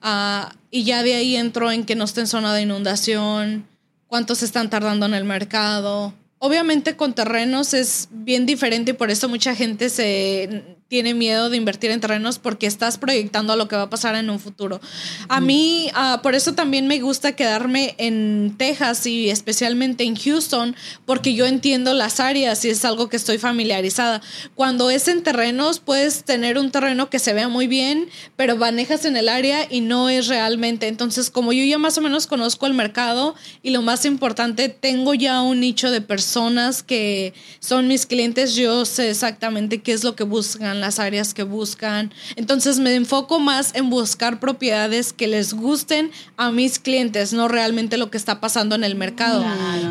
ah, 0.00 0.54
y 0.70 0.84
ya 0.84 1.02
de 1.02 1.14
ahí 1.14 1.36
entro 1.36 1.72
en 1.72 1.84
que 1.84 1.96
no 1.96 2.04
esté 2.04 2.20
en 2.20 2.26
zona 2.28 2.54
de 2.54 2.62
inundación, 2.62 3.66
cuántos 4.06 4.44
están 4.44 4.70
tardando 4.70 5.04
en 5.06 5.14
el 5.14 5.24
mercado, 5.24 6.14
Obviamente 6.40 6.96
con 6.96 7.14
terrenos 7.14 7.74
es 7.74 8.08
bien 8.12 8.46
diferente 8.46 8.92
y 8.92 8.94
por 8.94 9.10
eso 9.10 9.28
mucha 9.28 9.56
gente 9.56 9.90
se 9.90 10.76
tiene 10.88 11.12
miedo 11.12 11.50
de 11.50 11.58
invertir 11.58 11.90
en 11.90 12.00
terrenos 12.00 12.38
porque 12.38 12.66
estás 12.66 12.96
proyectando 12.96 13.52
a 13.52 13.56
lo 13.56 13.68
que 13.68 13.76
va 13.76 13.82
a 13.82 13.90
pasar 13.90 14.14
en 14.14 14.30
un 14.30 14.40
futuro. 14.40 14.80
A 15.28 15.40
mí, 15.40 15.90
ah, 15.94 16.20
por 16.22 16.34
eso 16.34 16.54
también 16.54 16.86
me 16.86 16.98
gusta 16.98 17.32
quedarme 17.32 17.94
en 17.98 18.54
Texas 18.56 19.06
y 19.06 19.28
especialmente 19.28 20.04
en 20.04 20.16
Houston 20.16 20.74
porque 21.04 21.34
yo 21.34 21.44
entiendo 21.44 21.92
las 21.92 22.20
áreas 22.20 22.64
y 22.64 22.70
es 22.70 22.86
algo 22.86 23.10
que 23.10 23.16
estoy 23.16 23.36
familiarizada. 23.36 24.22
Cuando 24.54 24.88
es 24.88 25.08
en 25.08 25.22
terrenos, 25.22 25.78
puedes 25.78 26.24
tener 26.24 26.56
un 26.56 26.70
terreno 26.70 27.10
que 27.10 27.18
se 27.18 27.34
vea 27.34 27.48
muy 27.48 27.66
bien, 27.66 28.08
pero 28.36 28.56
manejas 28.56 29.04
en 29.04 29.16
el 29.18 29.28
área 29.28 29.66
y 29.70 29.82
no 29.82 30.08
es 30.08 30.26
realmente. 30.28 30.88
Entonces, 30.88 31.28
como 31.30 31.52
yo 31.52 31.64
ya 31.64 31.76
más 31.76 31.98
o 31.98 32.00
menos 32.00 32.26
conozco 32.26 32.66
el 32.66 32.72
mercado 32.72 33.34
y 33.62 33.70
lo 33.70 33.82
más 33.82 34.06
importante, 34.06 34.70
tengo 34.70 35.12
ya 35.12 35.42
un 35.42 35.60
nicho 35.60 35.90
de 35.90 36.00
personas 36.00 36.82
que 36.82 37.34
son 37.60 37.88
mis 37.88 38.06
clientes, 38.06 38.54
yo 38.54 38.86
sé 38.86 39.10
exactamente 39.10 39.82
qué 39.82 39.92
es 39.92 40.02
lo 40.02 40.16
que 40.16 40.24
buscan, 40.24 40.77
las 40.80 40.98
áreas 40.98 41.34
que 41.34 41.42
buscan. 41.42 42.12
Entonces 42.36 42.78
me 42.78 42.94
enfoco 42.94 43.38
más 43.40 43.74
en 43.74 43.90
buscar 43.90 44.40
propiedades 44.40 45.12
que 45.12 45.26
les 45.26 45.54
gusten 45.54 46.10
a 46.36 46.50
mis 46.50 46.78
clientes, 46.78 47.32
no 47.32 47.48
realmente 47.48 47.96
lo 47.96 48.10
que 48.10 48.16
está 48.16 48.40
pasando 48.40 48.74
en 48.74 48.84
el 48.84 48.94
mercado. 48.94 49.44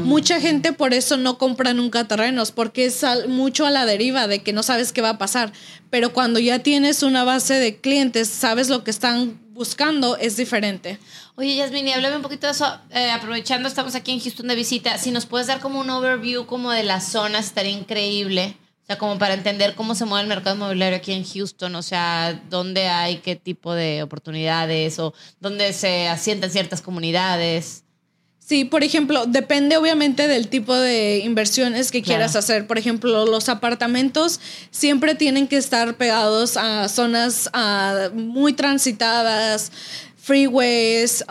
Mucha 0.03 0.39
gente 0.39 0.73
por 0.73 0.93
eso 0.93 1.17
no 1.17 1.37
compra 1.37 1.73
nunca 1.73 2.07
terrenos, 2.07 2.51
porque 2.51 2.85
es 2.85 3.03
mucho 3.27 3.65
a 3.65 3.71
la 3.71 3.85
deriva 3.85 4.27
de 4.27 4.43
que 4.43 4.53
no 4.53 4.63
sabes 4.63 4.91
qué 4.91 5.01
va 5.01 5.09
a 5.09 5.17
pasar. 5.17 5.53
Pero 5.89 6.13
cuando 6.13 6.39
ya 6.39 6.59
tienes 6.59 7.03
una 7.03 7.23
base 7.23 7.55
de 7.55 7.77
clientes, 7.79 8.27
sabes 8.27 8.69
lo 8.69 8.83
que 8.83 8.91
están 8.91 9.39
buscando, 9.57 10.17
es 10.17 10.37
diferente. 10.37 10.99
Oye, 11.35 11.55
Yasmini, 11.55 11.91
háblame 11.91 12.17
un 12.17 12.21
poquito 12.21 12.47
de 12.47 12.53
eso. 12.53 12.79
Eh, 12.91 13.11
aprovechando, 13.11 13.67
estamos 13.67 13.95
aquí 13.95 14.11
en 14.11 14.19
Houston 14.19 14.47
de 14.47 14.55
visita. 14.55 14.97
Si 14.97 15.11
nos 15.11 15.25
puedes 15.25 15.47
dar 15.47 15.59
como 15.59 15.79
un 15.79 15.89
overview 15.89 16.45
como 16.45 16.71
de 16.71 16.83
las 16.83 17.11
zonas, 17.11 17.45
estaría 17.45 17.71
increíble. 17.71 18.55
O 18.87 18.89
sea, 18.89 18.97
como 18.97 19.17
para 19.19 19.33
entender 19.33 19.75
cómo 19.75 19.95
se 19.95 20.05
mueve 20.05 20.21
el 20.23 20.29
mercado 20.29 20.55
inmobiliario 20.55 20.97
aquí 20.97 21.11
en 21.11 21.25
Houston, 21.25 21.75
o 21.75 21.81
sea, 21.81 22.41
dónde 22.49 22.87
hay 22.87 23.17
qué 23.17 23.35
tipo 23.35 23.73
de 23.73 24.01
oportunidades 24.01 24.97
o 24.99 25.13
dónde 25.41 25.73
se 25.73 26.07
asientan 26.07 26.51
ciertas 26.51 26.81
comunidades. 26.81 27.83
Sí, 28.39 28.63
por 28.63 28.85
ejemplo, 28.85 29.25
depende 29.25 29.75
obviamente 29.75 30.29
del 30.29 30.47
tipo 30.47 30.73
de 30.73 31.17
inversiones 31.17 31.91
que 31.91 32.01
quieras 32.01 32.37
hacer. 32.37 32.65
Por 32.65 32.77
ejemplo, 32.77 33.25
los 33.25 33.49
apartamentos 33.49 34.39
siempre 34.71 35.15
tienen 35.15 35.49
que 35.49 35.57
estar 35.57 35.97
pegados 35.97 36.55
a 36.55 36.87
zonas 36.87 37.51
muy 38.13 38.53
transitadas, 38.53 39.69
freeways, 40.15 41.25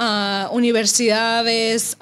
universidades, 0.50 1.96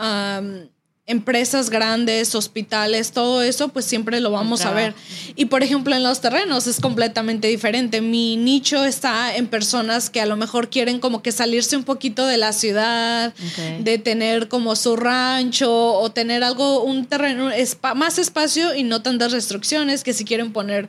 empresas 1.06 1.68
grandes, 1.68 2.34
hospitales, 2.34 3.12
todo 3.12 3.42
eso, 3.42 3.68
pues 3.68 3.84
siempre 3.84 4.20
lo 4.20 4.30
vamos 4.30 4.64
a 4.64 4.72
ver. 4.72 4.94
Y 5.36 5.46
por 5.46 5.62
ejemplo, 5.62 5.94
en 5.94 6.02
los 6.02 6.22
terrenos 6.22 6.66
es 6.66 6.80
completamente 6.80 7.48
diferente. 7.48 8.00
Mi 8.00 8.38
nicho 8.38 8.84
está 8.84 9.36
en 9.36 9.46
personas 9.46 10.08
que 10.08 10.22
a 10.22 10.26
lo 10.26 10.36
mejor 10.36 10.70
quieren 10.70 11.00
como 11.00 11.22
que 11.22 11.30
salirse 11.30 11.76
un 11.76 11.84
poquito 11.84 12.26
de 12.26 12.38
la 12.38 12.54
ciudad, 12.54 13.34
de 13.80 13.98
tener 13.98 14.48
como 14.48 14.76
su 14.76 14.96
rancho 14.96 15.92
o 15.94 16.10
tener 16.10 16.42
algo, 16.42 16.82
un 16.82 17.04
terreno, 17.04 17.50
más 17.94 18.18
espacio 18.18 18.74
y 18.74 18.82
no 18.82 19.02
tantas 19.02 19.32
restricciones, 19.32 20.04
que 20.04 20.14
si 20.14 20.24
quieren 20.24 20.52
poner 20.52 20.88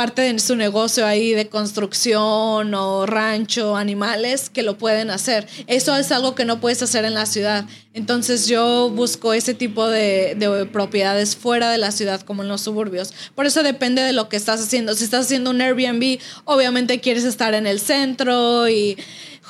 parte 0.00 0.22
de 0.22 0.38
su 0.38 0.56
negocio 0.56 1.04
ahí 1.04 1.34
de 1.34 1.50
construcción 1.50 2.72
o 2.72 3.04
rancho, 3.04 3.76
animales, 3.76 4.48
que 4.48 4.62
lo 4.62 4.78
pueden 4.78 5.10
hacer. 5.10 5.46
Eso 5.66 5.94
es 5.94 6.10
algo 6.10 6.34
que 6.34 6.46
no 6.46 6.58
puedes 6.58 6.82
hacer 6.82 7.04
en 7.04 7.12
la 7.12 7.26
ciudad. 7.26 7.66
Entonces 7.92 8.48
yo 8.48 8.88
busco 8.88 9.34
ese 9.34 9.52
tipo 9.52 9.86
de, 9.90 10.36
de 10.38 10.64
propiedades 10.64 11.36
fuera 11.36 11.70
de 11.70 11.76
la 11.76 11.92
ciudad, 11.92 12.22
como 12.22 12.42
en 12.42 12.48
los 12.48 12.62
suburbios. 12.62 13.12
Por 13.34 13.44
eso 13.44 13.62
depende 13.62 14.00
de 14.00 14.14
lo 14.14 14.30
que 14.30 14.38
estás 14.38 14.62
haciendo. 14.62 14.94
Si 14.94 15.04
estás 15.04 15.26
haciendo 15.26 15.50
un 15.50 15.60
Airbnb, 15.60 16.18
obviamente 16.46 16.98
quieres 17.00 17.24
estar 17.24 17.52
en 17.52 17.66
el 17.66 17.78
centro 17.78 18.70
y 18.70 18.96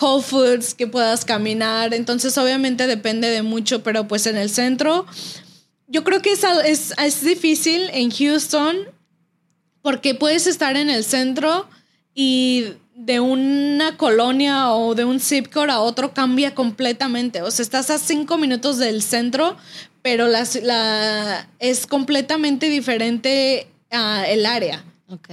Whole 0.01 0.25
Foods, 0.25 0.75
que 0.75 0.89
puedas 0.89 1.25
caminar. 1.25 1.95
Entonces 1.95 2.37
obviamente 2.39 2.89
depende 2.89 3.29
de 3.29 3.43
mucho, 3.43 3.85
pero 3.85 4.09
pues 4.09 4.27
en 4.27 4.37
el 4.37 4.51
centro... 4.51 5.07
Yo 5.87 6.03
creo 6.03 6.23
que 6.23 6.33
es, 6.33 6.43
es, 6.65 6.93
es 6.99 7.25
difícil 7.25 7.89
en 7.93 8.11
Houston 8.11 8.77
porque 9.83 10.15
puedes 10.15 10.47
estar 10.47 10.77
en 10.77 10.91
el 10.91 11.05
centro 11.05 11.69
y 12.15 12.75
de 12.95 13.19
una 13.21 13.97
colonia 13.97 14.73
o 14.75 14.95
de 14.95 15.05
un 15.07 15.21
zip 15.21 15.51
code 15.53 15.73
a 15.73 15.81
otro 15.81 16.13
cambia 16.13 16.55
completamente. 16.55 17.41
O 17.43 17.51
sea, 17.51 17.63
estás 17.63 17.89
a 17.91 17.99
cinco 17.99 18.37
minutos 18.37 18.77
del 18.77 19.03
centro, 19.03 19.57
pero 20.03 20.29
la, 20.29 20.47
la- 20.63 21.49
es 21.59 21.87
completamente 21.87 22.69
diferente 22.69 23.69
ah, 23.91 24.25
el 24.29 24.45
área. 24.45 24.85
Ok. 25.09 25.29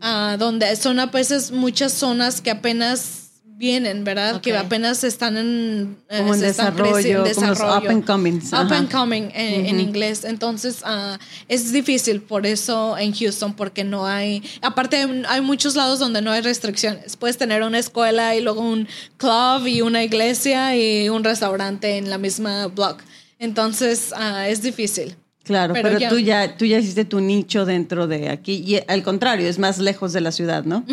Ah, 0.00 0.36
donde 0.38 0.74
son 0.76 0.98
a 0.98 1.06
veces 1.06 1.50
muchas 1.52 1.92
zonas 1.92 2.40
que 2.40 2.50
apenas 2.50 3.19
vienen, 3.60 4.02
¿verdad? 4.02 4.36
Ok. 4.36 4.42
Que 4.42 4.56
apenas 4.56 5.04
están 5.04 5.36
en, 5.36 5.96
eh, 6.08 6.18
Como 6.18 6.34
en 6.34 6.40
desarrollo, 6.40 7.26
en 7.26 7.34
como 7.34 7.46
desarrollo. 7.52 7.78
up 7.86 7.88
and 7.90 8.04
coming. 8.04 8.36
Up 8.38 8.54
Ajá. 8.54 8.76
and 8.78 8.90
coming 8.90 9.28
en, 9.34 9.66
en 9.66 9.78
inglés. 9.78 10.24
Entonces, 10.24 10.80
ah, 10.84 11.18
es 11.46 11.70
difícil 11.70 12.22
por 12.22 12.46
eso 12.46 12.98
en 12.98 13.12
Houston, 13.14 13.54
porque 13.54 13.84
no 13.84 14.06
hay. 14.06 14.42
Aparte, 14.62 15.06
hay 15.28 15.40
muchos 15.42 15.76
lados 15.76 15.98
donde 16.00 16.22
no 16.22 16.32
hay 16.32 16.40
restricciones. 16.40 17.16
Puedes 17.16 17.36
tener 17.38 17.62
una 17.62 17.78
escuela 17.78 18.34
y 18.34 18.40
luego 18.40 18.62
un 18.62 18.88
club 19.18 19.66
y 19.66 19.82
una 19.82 20.02
iglesia 20.02 20.74
y 20.76 21.08
un 21.08 21.22
restaurante 21.22 21.98
en 21.98 22.10
la 22.10 22.18
misma 22.18 22.66
block. 22.68 23.02
Entonces, 23.38 24.12
ah, 24.16 24.48
es 24.48 24.62
difícil. 24.62 25.14
Claro, 25.44 25.72
Pero 25.74 25.88
pero, 25.88 25.98
ya- 26.00 26.08
tú 26.08 26.18
ya 26.18 26.56
tú 26.56 26.64
ya 26.64 26.78
hiciste 26.78 27.04
tu 27.04 27.20
nicho 27.20 27.64
dentro 27.64 28.06
de 28.06 28.28
aquí 28.28 28.62
y 28.66 28.78
al 28.86 29.02
contrario, 29.02 29.48
es 29.48 29.58
más 29.58 29.78
lejos 29.78 30.12
de 30.12 30.20
la 30.20 30.32
ciudad, 30.32 30.64
¿no? 30.64 30.84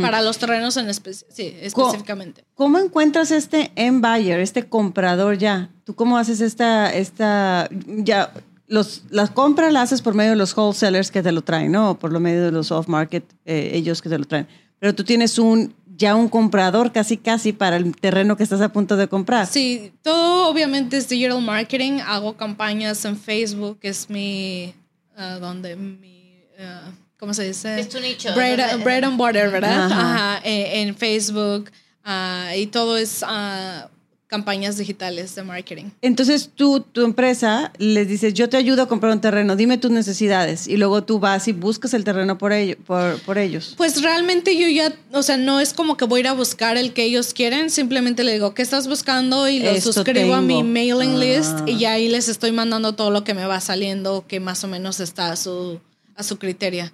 Para 0.00 0.22
los 0.22 0.38
terrenos 0.38 0.76
en 0.76 0.86
espe- 0.86 1.24
sí, 1.28 1.56
específicamente. 1.60 2.44
¿Cómo 2.54 2.78
encuentras 2.78 3.32
este 3.32 3.72
end 3.74 4.00
buyer, 4.00 4.38
este 4.38 4.68
comprador 4.68 5.38
ya? 5.38 5.70
¿Tú 5.84 5.94
cómo 5.94 6.16
haces 6.18 6.40
esta 6.40 6.92
esta 6.94 7.68
ya 7.86 8.32
los 8.68 9.02
la 9.10 9.26
compra 9.26 9.70
la 9.72 9.82
haces 9.82 10.00
por 10.00 10.14
medio 10.14 10.30
de 10.30 10.36
los 10.36 10.56
wholesalers 10.56 11.10
que 11.10 11.22
te 11.22 11.32
lo 11.32 11.42
traen, 11.42 11.72
¿no? 11.72 11.90
O 11.90 11.98
por 11.98 12.12
lo 12.12 12.20
medio 12.20 12.44
de 12.44 12.52
los 12.52 12.70
off 12.70 12.86
market 12.86 13.24
eh, 13.44 13.72
ellos 13.74 14.00
que 14.02 14.08
te 14.08 14.18
lo 14.18 14.24
traen. 14.24 14.46
Pero 14.78 14.94
tú 14.94 15.02
tienes 15.02 15.38
un 15.38 15.74
ya 15.96 16.14
un 16.14 16.28
comprador 16.28 16.90
casi 16.92 17.16
casi 17.16 17.52
para 17.52 17.76
el 17.76 17.94
terreno 17.96 18.36
que 18.36 18.44
estás 18.44 18.60
a 18.60 18.72
punto 18.72 18.96
de 18.96 19.08
comprar. 19.08 19.46
Sí, 19.46 19.92
todo 20.02 20.48
obviamente 20.48 20.96
es 20.96 21.08
digital 21.08 21.42
marketing. 21.42 21.98
Hago 22.06 22.36
campañas 22.36 23.04
en 23.04 23.16
Facebook, 23.18 23.78
es 23.82 24.08
mi, 24.08 24.74
ah, 25.16 25.38
donde 25.40 25.76
mi, 25.76 26.38
ah, 26.60 26.92
¿cómo 27.22 27.34
se 27.34 27.44
dice? 27.44 27.78
Es 27.78 27.88
tu 27.88 28.00
nicho, 28.00 28.34
Bread, 28.34 28.82
bread 28.82 29.04
and 29.04 29.16
butter, 29.16 29.48
¿verdad? 29.48 29.84
Ajá. 29.84 30.34
Ajá, 30.34 30.40
en 30.42 30.96
Facebook 30.96 31.70
ah, 32.04 32.50
y 32.56 32.66
todo 32.66 32.98
es 32.98 33.22
ah, 33.24 33.88
campañas 34.26 34.76
digitales 34.76 35.32
de 35.36 35.44
marketing. 35.44 35.84
Entonces 36.00 36.50
tú, 36.52 36.80
tu 36.80 37.04
empresa, 37.04 37.72
les 37.78 38.08
dices, 38.08 38.34
yo 38.34 38.48
te 38.48 38.56
ayudo 38.56 38.82
a 38.82 38.88
comprar 38.88 39.12
un 39.12 39.20
terreno, 39.20 39.54
dime 39.54 39.78
tus 39.78 39.92
necesidades. 39.92 40.66
Y 40.66 40.78
luego 40.78 41.04
tú 41.04 41.20
vas 41.20 41.46
y 41.46 41.52
buscas 41.52 41.94
el 41.94 42.02
terreno 42.02 42.38
por, 42.38 42.52
ello, 42.52 42.74
por, 42.84 43.20
por 43.20 43.38
ellos. 43.38 43.74
Pues 43.76 44.02
realmente 44.02 44.56
yo 44.58 44.66
ya, 44.66 44.92
o 45.12 45.22
sea, 45.22 45.36
no 45.36 45.60
es 45.60 45.74
como 45.74 45.96
que 45.96 46.06
voy 46.06 46.18
a 46.18 46.20
ir 46.22 46.26
a 46.26 46.32
buscar 46.32 46.76
el 46.76 46.92
que 46.92 47.04
ellos 47.04 47.34
quieren, 47.34 47.70
simplemente 47.70 48.24
le 48.24 48.32
digo, 48.32 48.52
¿qué 48.52 48.62
estás 48.62 48.88
buscando? 48.88 49.48
Y 49.48 49.60
lo 49.60 49.70
Esto 49.70 49.92
suscribo 49.92 50.34
a 50.34 50.42
mi 50.42 50.64
mailing 50.64 51.20
list 51.20 51.52
Ah. 51.52 51.64
y 51.68 51.78
ya 51.78 51.92
ahí 51.92 52.08
les 52.08 52.28
estoy 52.28 52.50
mandando 52.50 52.94
todo 52.96 53.12
lo 53.12 53.22
que 53.22 53.32
me 53.34 53.46
va 53.46 53.60
saliendo, 53.60 54.24
que 54.26 54.40
más 54.40 54.64
o 54.64 54.66
menos 54.66 54.98
está 54.98 55.30
a 55.30 55.36
su, 55.36 55.78
a 56.16 56.24
su 56.24 56.38
criterio. 56.38 56.90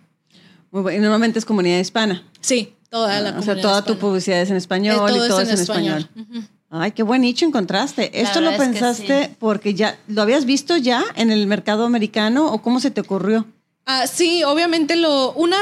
Muy 0.71 0.83
bueno. 0.83 0.99
Y 0.99 1.01
normalmente 1.03 1.39
es 1.39 1.45
comunidad 1.45 1.79
hispana. 1.79 2.25
Sí, 2.41 2.75
toda 2.91 3.21
la 3.21 3.31
o 3.31 3.33
sea, 3.33 3.55
comunidad 3.55 3.63
toda 3.63 3.85
tu 3.85 3.99
publicidad 3.99 4.40
es 4.40 4.51
en 4.51 4.57
español 4.57 4.95
Eh, 4.97 4.99
todo 4.99 5.25
y 5.27 5.29
todo 5.29 5.40
es 5.40 5.49
es 5.49 5.55
en 5.55 5.61
español. 5.61 5.99
español. 6.16 6.49
Ay, 6.71 6.92
qué 6.92 7.03
buen 7.03 7.23
nicho 7.23 7.47
encontraste. 7.47 8.11
La 8.12 8.21
¿Esto 8.21 8.40
lo 8.42 8.55
pensaste 8.57 9.25
sí. 9.29 9.37
porque 9.38 9.73
ya 9.75 9.99
lo 10.07 10.21
habías 10.23 10.45
visto 10.45 10.77
ya 10.77 11.03
en 11.16 11.31
el 11.31 11.47
mercado 11.47 11.85
americano 11.87 12.53
o 12.53 12.61
cómo 12.61 12.79
se 12.81 12.90
te 12.90 13.01
ocurrió? 13.01 13.47
Ah, 13.87 14.07
sí, 14.07 14.45
obviamente 14.45 14.95
lo. 14.97 15.33
Una 15.33 15.57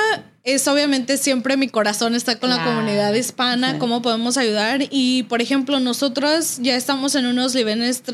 es 0.47 0.69
obviamente 0.69 1.19
siempre 1.19 1.57
mi 1.57 1.69
corazón 1.69 2.15
está 2.15 2.39
con 2.39 2.51
la 2.51 2.65
comunidad 2.65 3.13
hispana, 3.13 3.73
Sí. 3.73 3.79
cómo 3.79 4.01
podemos 4.01 4.37
ayudar. 4.37 4.85
Y 4.91 5.25
por 5.25 5.43
ejemplo, 5.43 5.81
nosotros 5.81 6.59
ya 6.61 6.77
estamos 6.77 7.17
en 7.17 7.27
unos 7.27 7.53
niveles. 7.57 8.05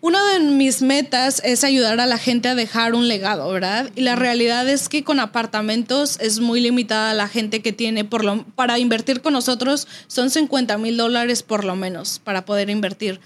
Una 0.00 0.24
de 0.32 0.40
mis 0.40 0.80
metas 0.80 1.42
es 1.44 1.62
ayudar 1.62 2.00
a 2.00 2.06
la 2.06 2.16
gente 2.16 2.48
a 2.48 2.54
dejar 2.54 2.94
un 2.94 3.06
legado, 3.06 3.52
¿verdad? 3.52 3.90
Y 3.94 4.00
la 4.00 4.16
realidad 4.16 4.66
es 4.66 4.88
que 4.88 5.04
con 5.04 5.20
apartamentos 5.20 6.18
es 6.20 6.40
muy 6.40 6.62
limitada 6.62 7.12
la 7.12 7.28
gente 7.28 7.60
que 7.60 7.74
tiene. 7.74 8.04
Por 8.06 8.24
lo, 8.24 8.44
para 8.54 8.78
invertir 8.78 9.20
con 9.20 9.34
nosotros 9.34 9.86
son 10.06 10.30
50 10.30 10.78
mil 10.78 10.96
dólares 10.96 11.42
por 11.42 11.64
lo 11.64 11.76
menos 11.76 12.18
para 12.24 12.46
poder 12.46 12.70
invertir. 12.70 13.20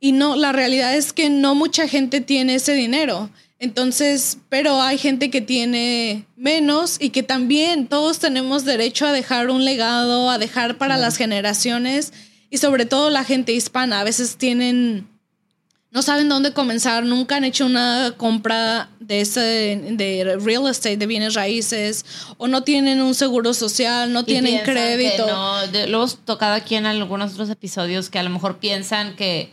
Y 0.00 0.12
no, 0.12 0.36
la 0.36 0.52
realidad 0.52 0.94
es 0.94 1.14
que 1.14 1.30
no 1.30 1.54
mucha 1.54 1.88
gente 1.88 2.20
tiene 2.20 2.56
ese 2.56 2.74
dinero. 2.74 3.30
Entonces, 3.62 4.38
pero 4.48 4.82
hay 4.82 4.98
gente 4.98 5.30
que 5.30 5.40
tiene 5.40 6.26
menos 6.36 6.96
y 6.98 7.10
que 7.10 7.22
también 7.22 7.86
todos 7.86 8.18
tenemos 8.18 8.64
derecho 8.64 9.06
a 9.06 9.12
dejar 9.12 9.50
un 9.50 9.64
legado, 9.64 10.28
a 10.30 10.36
dejar 10.38 10.78
para 10.78 10.96
las 10.96 11.16
generaciones 11.16 12.12
y 12.50 12.58
sobre 12.58 12.86
todo 12.86 13.08
la 13.08 13.22
gente 13.22 13.52
hispana. 13.52 14.00
A 14.00 14.04
veces 14.04 14.36
tienen, 14.36 15.06
no 15.92 16.02
saben 16.02 16.28
dónde 16.28 16.52
comenzar, 16.52 17.04
nunca 17.04 17.36
han 17.36 17.44
hecho 17.44 17.64
una 17.64 18.14
compra 18.16 18.90
de 18.98 19.20
ese, 19.20 19.80
de 19.92 20.36
real 20.42 20.66
estate, 20.66 20.96
de 20.96 21.06
bienes 21.06 21.34
raíces, 21.34 22.04
o 22.38 22.48
no 22.48 22.64
tienen 22.64 23.00
un 23.00 23.14
seguro 23.14 23.54
social, 23.54 24.12
no 24.12 24.22
Y 24.22 24.24
tienen 24.24 24.58
que 24.58 24.64
crédito. 24.64 25.24
no, 25.28 25.68
de- 25.68 25.86
lo 25.86 25.98
hemos 25.98 26.18
tocado 26.24 26.54
aquí 26.54 26.74
en 26.74 26.86
algunos 26.86 27.34
otros 27.34 27.48
episodios 27.48 28.10
que 28.10 28.18
a 28.18 28.24
lo 28.24 28.30
mejor 28.30 28.58
piensan 28.58 29.14
que, 29.14 29.52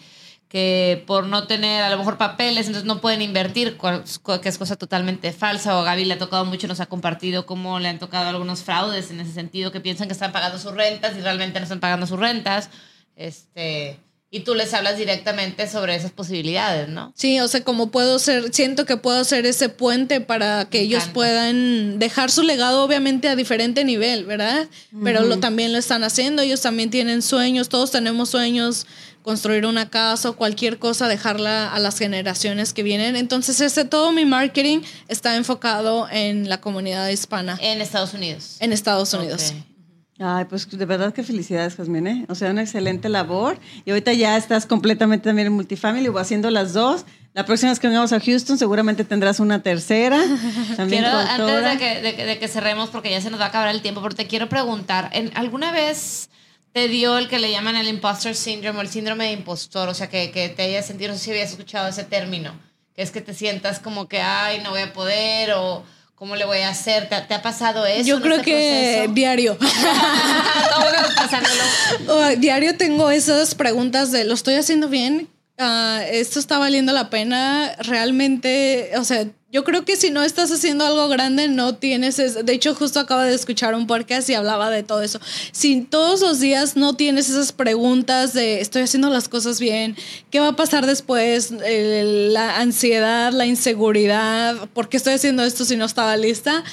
que 0.50 1.04
por 1.06 1.28
no 1.28 1.46
tener 1.46 1.84
a 1.84 1.92
lo 1.92 1.98
mejor 1.98 2.18
papeles, 2.18 2.66
entonces 2.66 2.86
no 2.86 3.02
pueden 3.02 3.22
invertir, 3.22 3.78
que 3.78 4.50
es 4.50 4.58
cosa 4.58 4.76
totalmente 4.76 5.32
falsa. 5.32 5.80
O 5.80 5.84
Gaby 5.84 6.06
le 6.06 6.16
ha 6.16 6.18
tocado 6.18 6.44
mucho, 6.44 6.68
nos 6.68 6.80
ha 6.80 6.88
compartido 6.88 7.46
cómo 7.46 7.80
le 7.80 7.88
han 7.88 8.00
tocado 8.00 8.30
algunos 8.30 8.64
fraudes 8.64 9.12
en 9.12 9.20
ese 9.20 9.32
sentido, 9.32 9.72
que 9.72 9.80
piensan 9.80 10.08
que 10.08 10.14
están 10.14 10.32
pagando 10.32 10.58
sus 10.58 10.74
rentas 10.74 11.16
y 11.16 11.22
realmente 11.22 11.60
no 11.60 11.64
están 11.64 11.80
pagando 11.80 12.08
sus 12.08 12.20
rentas. 12.20 12.72
Este, 13.16 14.00
y 14.32 14.42
tú 14.42 14.54
les 14.54 14.74
hablas 14.76 14.98
directamente 14.98 15.68
sobre 15.68 15.96
esas 15.96 16.12
posibilidades, 16.12 16.88
¿no? 16.88 17.12
Sí, 17.16 17.40
o 17.40 17.48
sea, 17.48 17.64
como 17.64 17.90
puedo 17.90 18.20
ser, 18.20 18.54
siento 18.54 18.86
que 18.86 18.96
puedo 18.96 19.24
ser 19.24 19.48
ese 19.48 19.70
puente 19.70 20.22
para 20.22 20.66
que 20.66 20.82
ellos 20.82 21.06
puedan 21.14 21.98
dejar 21.98 22.30
su 22.30 22.44
legado, 22.44 22.84
obviamente 22.84 23.28
a 23.28 23.36
diferente 23.36 23.84
nivel, 23.84 24.26
¿verdad? 24.26 24.68
Pero 25.04 25.24
lo, 25.24 25.40
también 25.40 25.74
lo 25.74 25.80
están 25.80 26.04
haciendo, 26.04 26.44
ellos 26.44 26.62
también 26.62 26.92
tienen 26.92 27.24
sueños, 27.24 27.70
todos 27.70 27.90
tenemos 27.90 28.30
sueños, 28.30 28.86
construir 29.24 29.66
una 29.66 29.90
casa 29.90 30.30
o 30.30 30.36
cualquier 30.36 30.78
cosa, 30.78 31.08
dejarla 31.08 31.74
a 31.74 31.80
las 31.80 31.98
generaciones 31.98 32.72
que 32.72 32.84
vienen. 32.84 33.16
Entonces, 33.16 33.60
ese 33.62 33.84
todo 33.84 34.12
mi 34.12 34.26
marketing 34.26 34.82
está 35.08 35.36
enfocado 35.38 36.08
en 36.12 36.50
la 36.50 36.62
comunidad 36.62 37.08
hispana 37.10 37.58
En 37.62 37.82
Estados 37.82 38.14
Unidos. 38.14 38.58
en 38.60 38.74
Estados 38.74 39.12
Unidos. 39.14 39.54
Ay, 40.22 40.46
pues 40.46 40.70
de 40.70 40.86
verdad 40.86 41.14
que 41.14 41.24
felicidades, 41.24 41.76
Jasmine. 41.76 42.12
¿eh? 42.12 42.26
O 42.28 42.36
sea, 42.36 42.52
una 42.52 42.62
excelente 42.62 43.08
labor. 43.08 43.58
Y 43.86 43.92
ahorita 43.92 44.12
ya 44.12 44.36
estás 44.36 44.66
completamente 44.66 45.30
también 45.30 45.48
en 45.48 45.54
multifamily 45.54 46.10
o 46.10 46.18
haciendo 46.18 46.52
las 46.52 46.74
dos. 46.74 47.06
La 47.34 47.46
próxima 47.46 47.72
vez 47.72 47.80
que 47.80 47.88
vengamos 47.88 48.12
a 48.12 48.20
Houston 48.20 48.58
seguramente 48.58 49.06
tendrás 49.06 49.40
una 49.40 49.64
tercera. 49.64 50.18
También 50.76 51.04
Quiero, 51.04 51.18
antes 51.18 51.64
de 51.64 51.78
que, 51.78 52.02
de 52.02 52.26
de 52.26 52.38
que 52.40 52.48
cerremos, 52.50 52.90
porque 52.90 53.12
ya 53.12 53.22
se 53.22 53.30
nos 53.30 53.40
va 53.40 53.46
a 53.46 53.48
acabar 53.48 53.70
el 53.70 53.82
tiempo, 53.82 54.02
pero 54.02 54.14
te 54.14 54.28
quiero 54.28 54.50
preguntar, 54.50 55.10
¿en, 55.14 55.32
¿alguna 55.36 55.72
vez 55.72 56.30
te 56.74 56.90
dio 56.90 57.18
el 57.18 57.30
que 57.30 57.40
le 57.40 57.52
llaman 57.52 57.78
el 57.78 57.88
imposter 57.88 58.36
syndrome 58.36 58.80
o 58.80 58.82
el 58.82 58.90
síndrome 58.90 59.26
de 59.26 59.32
impostor? 59.34 59.88
O 59.88 59.94
sea, 59.94 60.10
que, 60.10 60.32
que 60.32 60.50
te 60.50 60.64
hayas 60.64 60.86
sentido, 60.86 61.12
no 61.12 61.18
sé 61.18 61.26
si 61.26 61.32
habías 61.32 61.52
escuchado 61.52 61.88
ese 61.88 62.04
término, 62.04 62.52
que 62.94 63.04
es 63.04 63.12
que 63.12 63.22
te 63.22 63.34
sientas 63.34 63.80
como 63.80 64.10
que, 64.10 64.22
ay, 64.22 64.60
no 64.64 64.72
voy 64.72 64.82
a 64.82 64.92
poder 64.92 65.54
o 65.54 65.84
cómo 66.20 66.36
le 66.36 66.46
voy 66.46 66.60
a 66.60 66.70
hacer. 66.70 67.08
¿Te, 67.10 67.20
te 67.22 67.34
ha 67.34 67.42
pasado 67.42 67.86
eso? 67.86 68.08
Yo 68.08 68.22
creo 68.22 68.36
este 68.36 68.52
que 68.52 68.92
proceso? 68.98 69.14
diario. 69.14 69.58
Pasándolo. 71.16 71.64
Oh, 72.10 72.28
diario 72.38 72.78
tengo 72.78 73.10
esas 73.10 73.56
preguntas 73.56 74.12
de, 74.12 74.26
¿lo 74.26 74.34
estoy 74.34 74.56
haciendo 74.56 74.90
bien? 74.90 75.30
Ah, 75.60 76.02
esto 76.10 76.40
está 76.40 76.58
valiendo 76.58 76.92
la 76.94 77.10
pena. 77.10 77.76
Realmente, 77.80 78.92
o 78.98 79.04
sea, 79.04 79.28
yo 79.52 79.64
creo 79.64 79.84
que 79.84 79.96
si 79.96 80.12
no 80.12 80.24
estás 80.24 80.52
haciendo 80.52 80.86
algo 80.86 81.08
grande, 81.08 81.48
no 81.48 81.76
tienes... 81.76 82.18
de 82.18 82.54
hecho, 82.54 82.76
justo 82.76 83.00
acabo 83.00 83.22
de 83.22 83.34
escuchar 83.34 83.74
un 83.74 83.88
podcast 83.88 84.30
y 84.30 84.36
hablaba 84.36 84.70
de 84.70 84.84
todo 84.84 85.02
eso. 85.02 85.20
Si 85.52 85.82
todos 85.82 86.22
los 86.22 86.40
días 86.40 86.76
no 86.76 86.96
tienes 86.96 87.30
esas 87.30 87.52
preguntas 87.52 88.34
de 88.34 88.62
estoy 88.62 88.84
haciendo 88.84 89.10
las 89.10 89.28
cosas 89.28 89.60
bien, 89.60 89.96
¿qué 90.30 90.40
va 90.40 90.50
a 90.50 90.56
pasar 90.56 90.86
después? 90.86 91.52
la 91.52 92.58
ansiedad, 92.60 93.32
la 93.34 93.46
inseguridad, 93.46 94.70
¿por 94.74 94.88
qué 94.88 94.98
estoy 94.98 95.14
haciendo 95.14 95.44
esto 95.44 95.66
si 95.66 95.76
no 95.76 95.86
estaba 95.86 96.16
lista? 96.16 96.64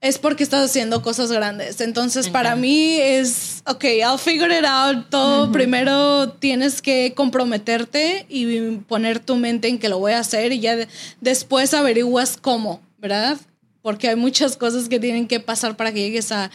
Es 0.00 0.18
porque 0.18 0.42
estás 0.42 0.70
haciendo 0.70 1.02
cosas 1.02 1.30
grandes. 1.30 1.80
Entonces, 1.80 2.30
para 2.30 2.56
mí 2.56 2.96
es, 2.98 3.62
ok, 3.66 3.84
I'll 3.84 4.18
figure 4.18 4.56
it 4.56 4.64
out. 4.64 5.10
Todo 5.10 5.52
primero 5.52 6.30
tienes 6.32 6.80
que 6.80 7.12
comprometerte 7.14 8.24
y 8.28 8.78
poner 8.88 9.20
tu 9.20 9.36
mente 9.36 9.68
en 9.68 9.78
que 9.78 9.90
lo 9.90 9.98
voy 9.98 10.12
a 10.12 10.20
hacer 10.20 10.52
y 10.52 10.60
ya 10.60 10.76
después 11.20 11.74
averiguas 11.74 12.38
cómo, 12.40 12.80
¿verdad? 12.98 13.38
Porque 13.82 14.08
hay 14.08 14.16
muchas 14.16 14.56
cosas 14.56 14.88
que 14.88 14.98
tienen 14.98 15.28
que 15.28 15.40
pasar 15.40 15.76
para 15.76 15.92
que 15.92 16.00
llegues 16.00 16.32
a, 16.32 16.50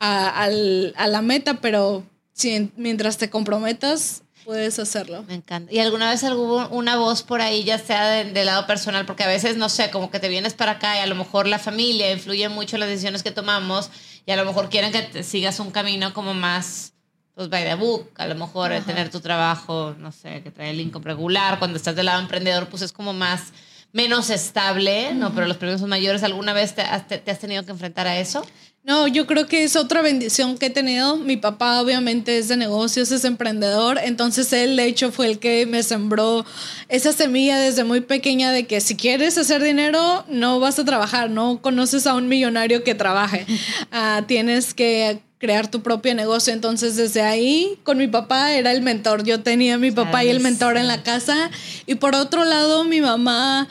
a, 0.00 0.44
a 0.44 1.06
la 1.08 1.22
meta, 1.22 1.60
pero 1.60 2.04
si, 2.32 2.70
mientras 2.76 3.18
te 3.18 3.30
comprometas, 3.30 4.22
puedes 4.44 4.78
hacerlo. 4.78 5.24
Me 5.28 5.34
encanta. 5.34 5.72
¿Y 5.72 5.78
alguna 5.78 6.10
vez 6.10 6.22
hubo 6.22 6.68
una 6.68 6.96
voz 6.96 7.22
por 7.22 7.40
ahí, 7.40 7.64
ya 7.64 7.78
sea 7.78 8.24
del 8.24 8.46
lado 8.46 8.66
personal? 8.66 9.06
Porque 9.06 9.24
a 9.24 9.28
veces, 9.28 9.56
no 9.56 9.68
sé, 9.68 9.90
como 9.90 10.10
que 10.10 10.20
te 10.20 10.28
vienes 10.28 10.54
para 10.54 10.72
acá 10.72 10.96
y 10.96 11.00
a 11.00 11.06
lo 11.06 11.14
mejor 11.14 11.46
la 11.46 11.58
familia 11.58 12.12
influye 12.12 12.48
mucho 12.48 12.76
en 12.76 12.80
las 12.80 12.88
decisiones 12.88 13.22
que 13.22 13.30
tomamos 13.30 13.90
y 14.26 14.32
a 14.32 14.36
lo 14.36 14.44
mejor 14.44 14.68
quieren 14.68 14.92
que 14.92 15.02
te 15.02 15.22
sigas 15.22 15.60
un 15.60 15.70
camino 15.70 16.12
como 16.14 16.34
más, 16.34 16.92
pues, 17.34 17.48
by 17.48 17.64
the 17.64 17.74
book. 17.74 18.10
A 18.16 18.26
lo 18.26 18.34
mejor 18.34 18.70
tener 18.84 19.10
tu 19.10 19.20
trabajo, 19.20 19.94
no 19.98 20.12
sé, 20.12 20.42
que 20.42 20.50
trae 20.50 20.70
el 20.70 20.80
income 20.80 21.04
regular. 21.04 21.58
Cuando 21.58 21.76
estás 21.76 21.96
del 21.96 22.06
lado 22.06 22.20
emprendedor, 22.20 22.68
pues 22.68 22.82
es 22.82 22.92
como 22.92 23.12
más 23.12 23.52
menos 23.92 24.30
estable, 24.30 25.14
¿no? 25.14 25.34
Pero 25.34 25.46
los 25.46 25.56
premios 25.56 25.82
mayores. 25.82 26.22
¿Alguna 26.22 26.52
vez 26.52 26.74
te 26.74 26.82
has, 26.82 27.06
te 27.08 27.30
has 27.30 27.38
tenido 27.38 27.64
que 27.64 27.72
enfrentar 27.72 28.06
a 28.06 28.18
eso? 28.18 28.44
No, 28.90 29.06
yo 29.06 29.24
creo 29.24 29.46
que 29.46 29.62
es 29.62 29.76
otra 29.76 30.02
bendición 30.02 30.58
que 30.58 30.66
he 30.66 30.70
tenido. 30.70 31.16
Mi 31.16 31.36
papá 31.36 31.80
obviamente 31.80 32.38
es 32.38 32.48
de 32.48 32.56
negocios, 32.56 33.12
es 33.12 33.24
emprendedor, 33.24 34.00
entonces 34.02 34.52
él 34.52 34.74
de 34.74 34.86
hecho 34.86 35.12
fue 35.12 35.26
el 35.26 35.38
que 35.38 35.64
me 35.64 35.84
sembró 35.84 36.44
esa 36.88 37.12
semilla 37.12 37.56
desde 37.56 37.84
muy 37.84 38.00
pequeña 38.00 38.50
de 38.50 38.66
que 38.66 38.80
si 38.80 38.96
quieres 38.96 39.38
hacer 39.38 39.62
dinero 39.62 40.24
no 40.26 40.58
vas 40.58 40.80
a 40.80 40.84
trabajar, 40.84 41.30
no 41.30 41.62
conoces 41.62 42.08
a 42.08 42.16
un 42.16 42.26
millonario 42.26 42.82
que 42.82 42.96
trabaje, 42.96 43.46
uh, 43.92 44.22
tienes 44.26 44.74
que 44.74 45.20
crear 45.38 45.70
tu 45.70 45.82
propio 45.82 46.12
negocio. 46.16 46.52
Entonces 46.52 46.96
desde 46.96 47.22
ahí 47.22 47.78
con 47.84 47.96
mi 47.96 48.08
papá 48.08 48.54
era 48.54 48.72
el 48.72 48.82
mentor, 48.82 49.22
yo 49.22 49.40
tenía 49.40 49.76
a 49.76 49.78
mi 49.78 49.92
papá 49.92 50.24
y 50.24 50.30
el 50.30 50.40
mentor 50.40 50.76
en 50.76 50.88
la 50.88 51.04
casa. 51.04 51.52
Y 51.86 51.94
por 51.94 52.16
otro 52.16 52.44
lado 52.44 52.82
mi 52.82 53.00
mamá 53.00 53.68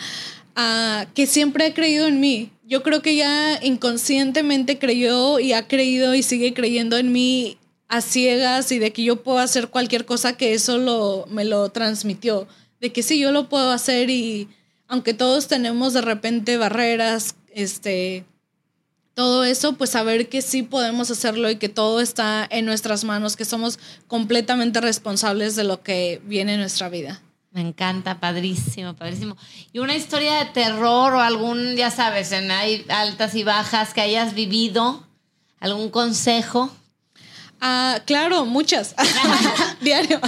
uh, 0.55 1.05
que 1.13 1.27
siempre 1.27 1.65
ha 1.65 1.73
creído 1.73 2.07
en 2.07 2.21
mí 2.21 2.53
yo 2.69 2.83
creo 2.83 3.01
que 3.01 3.11
ella 3.11 3.59
inconscientemente 3.63 4.77
creyó 4.77 5.39
y 5.39 5.53
ha 5.53 5.67
creído 5.67 6.13
y 6.13 6.21
sigue 6.21 6.53
creyendo 6.53 6.97
en 6.97 7.11
mí 7.11 7.57
a 7.87 7.99
ciegas 8.01 8.71
y 8.71 8.77
de 8.77 8.93
que 8.93 9.03
yo 9.03 9.23
puedo 9.23 9.39
hacer 9.39 9.69
cualquier 9.69 10.05
cosa 10.05 10.37
que 10.37 10.53
eso 10.53 10.77
lo, 10.77 11.25
me 11.31 11.45
lo 11.45 11.69
transmitió. 11.69 12.47
De 12.79 12.91
que 12.93 13.01
sí, 13.01 13.19
yo 13.19 13.31
lo 13.31 13.49
puedo 13.49 13.71
hacer 13.71 14.11
y 14.11 14.47
aunque 14.87 15.15
todos 15.15 15.47
tenemos 15.47 15.93
de 15.93 16.01
repente 16.01 16.57
barreras, 16.57 17.35
este, 17.55 18.23
todo 19.15 19.43
eso, 19.43 19.73
pues 19.73 19.89
saber 19.89 20.29
que 20.29 20.43
sí 20.43 20.61
podemos 20.61 21.09
hacerlo 21.09 21.49
y 21.49 21.55
que 21.55 21.69
todo 21.69 21.99
está 22.01 22.47
en 22.51 22.65
nuestras 22.65 23.03
manos, 23.03 23.35
que 23.35 23.45
somos 23.45 23.79
completamente 24.07 24.79
responsables 24.79 25.55
de 25.55 25.63
lo 25.63 25.81
que 25.81 26.21
viene 26.23 26.53
en 26.53 26.59
nuestra 26.59 26.87
vida. 26.87 27.19
Me 27.51 27.61
encanta, 27.61 28.19
padrísimo, 28.19 28.95
padrísimo. 28.95 29.35
Y 29.73 29.79
una 29.79 29.95
historia 29.95 30.35
de 30.35 30.45
terror 30.45 31.13
o 31.13 31.19
algún, 31.19 31.75
ya 31.75 31.89
sabes, 31.89 32.31
en 32.31 32.51
hay 32.51 32.85
altas 32.89 33.33
y 33.33 33.43
bajas 33.43 33.93
que 33.93 34.01
hayas 34.01 34.35
vivido, 34.35 35.07
algún 35.59 35.89
consejo. 35.89 36.71
Ah, 37.61 37.99
claro, 38.05 38.45
muchas. 38.45 38.95
Diario. 39.81 40.21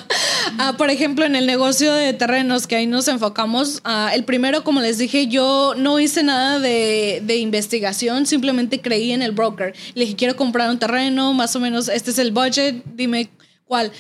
Ah, 0.58 0.76
por 0.78 0.90
ejemplo, 0.90 1.24
en 1.24 1.36
el 1.36 1.46
negocio 1.46 1.94
de 1.94 2.14
terrenos, 2.14 2.68
que 2.68 2.76
ahí 2.76 2.88
nos 2.88 3.08
enfocamos, 3.08 3.82
ah, 3.86 4.12
el 4.14 4.26
primero, 4.26 4.64
como 4.64 4.82
les 4.82 4.98
dije, 4.98 5.28
yo 5.28 5.74
no 5.78 6.00
hice 6.00 6.24
nada 6.24 6.60
de, 6.60 7.22
de, 7.24 7.38
investigación, 7.38 8.26
simplemente 8.26 8.82
creí 8.82 9.12
en 9.12 9.22
el 9.22 9.32
broker. 9.32 9.74
Le 9.94 10.06
dije, 10.06 10.16
quiero 10.18 10.36
comprar 10.36 10.70
un 10.70 10.80
terreno, 10.80 11.34
más 11.34 11.56
o 11.56 11.60
menos, 11.60 11.88
este 11.88 12.12
es 12.12 12.18
el 12.18 12.32
budget, 12.32 12.84
dime 12.96 13.30
cuál. 13.66 13.94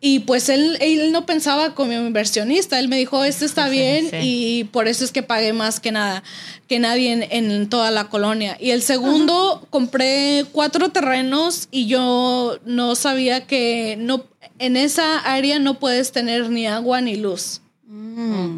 Y 0.00 0.20
pues 0.20 0.50
él, 0.50 0.76
él 0.80 1.10
no 1.10 1.24
pensaba 1.24 1.74
como 1.74 1.92
inversionista, 1.92 2.78
él 2.78 2.88
me 2.88 2.98
dijo, 2.98 3.24
esto 3.24 3.46
está 3.46 3.68
bien 3.68 4.10
y 4.20 4.64
por 4.64 4.88
eso 4.88 5.04
es 5.04 5.10
que 5.10 5.22
pagué 5.22 5.54
más 5.54 5.80
que 5.80 5.90
nada, 5.90 6.22
que 6.68 6.78
nadie 6.78 7.26
en, 7.30 7.68
toda 7.70 7.90
la 7.90 8.08
colonia. 8.10 8.58
Y 8.60 8.72
el 8.72 8.82
segundo, 8.82 9.66
compré 9.70 10.44
cuatro 10.52 10.90
terrenos 10.90 11.68
y 11.70 11.86
yo 11.86 12.58
no 12.66 12.94
sabía 12.94 13.46
que 13.46 13.96
no, 13.98 14.24
en 14.58 14.76
esa 14.76 15.18
área 15.18 15.58
no 15.58 15.78
puedes 15.78 16.12
tener 16.12 16.50
ni 16.50 16.66
agua 16.66 17.00
ni 17.00 17.16
luz. 17.16 17.62
Mm. 17.86 18.55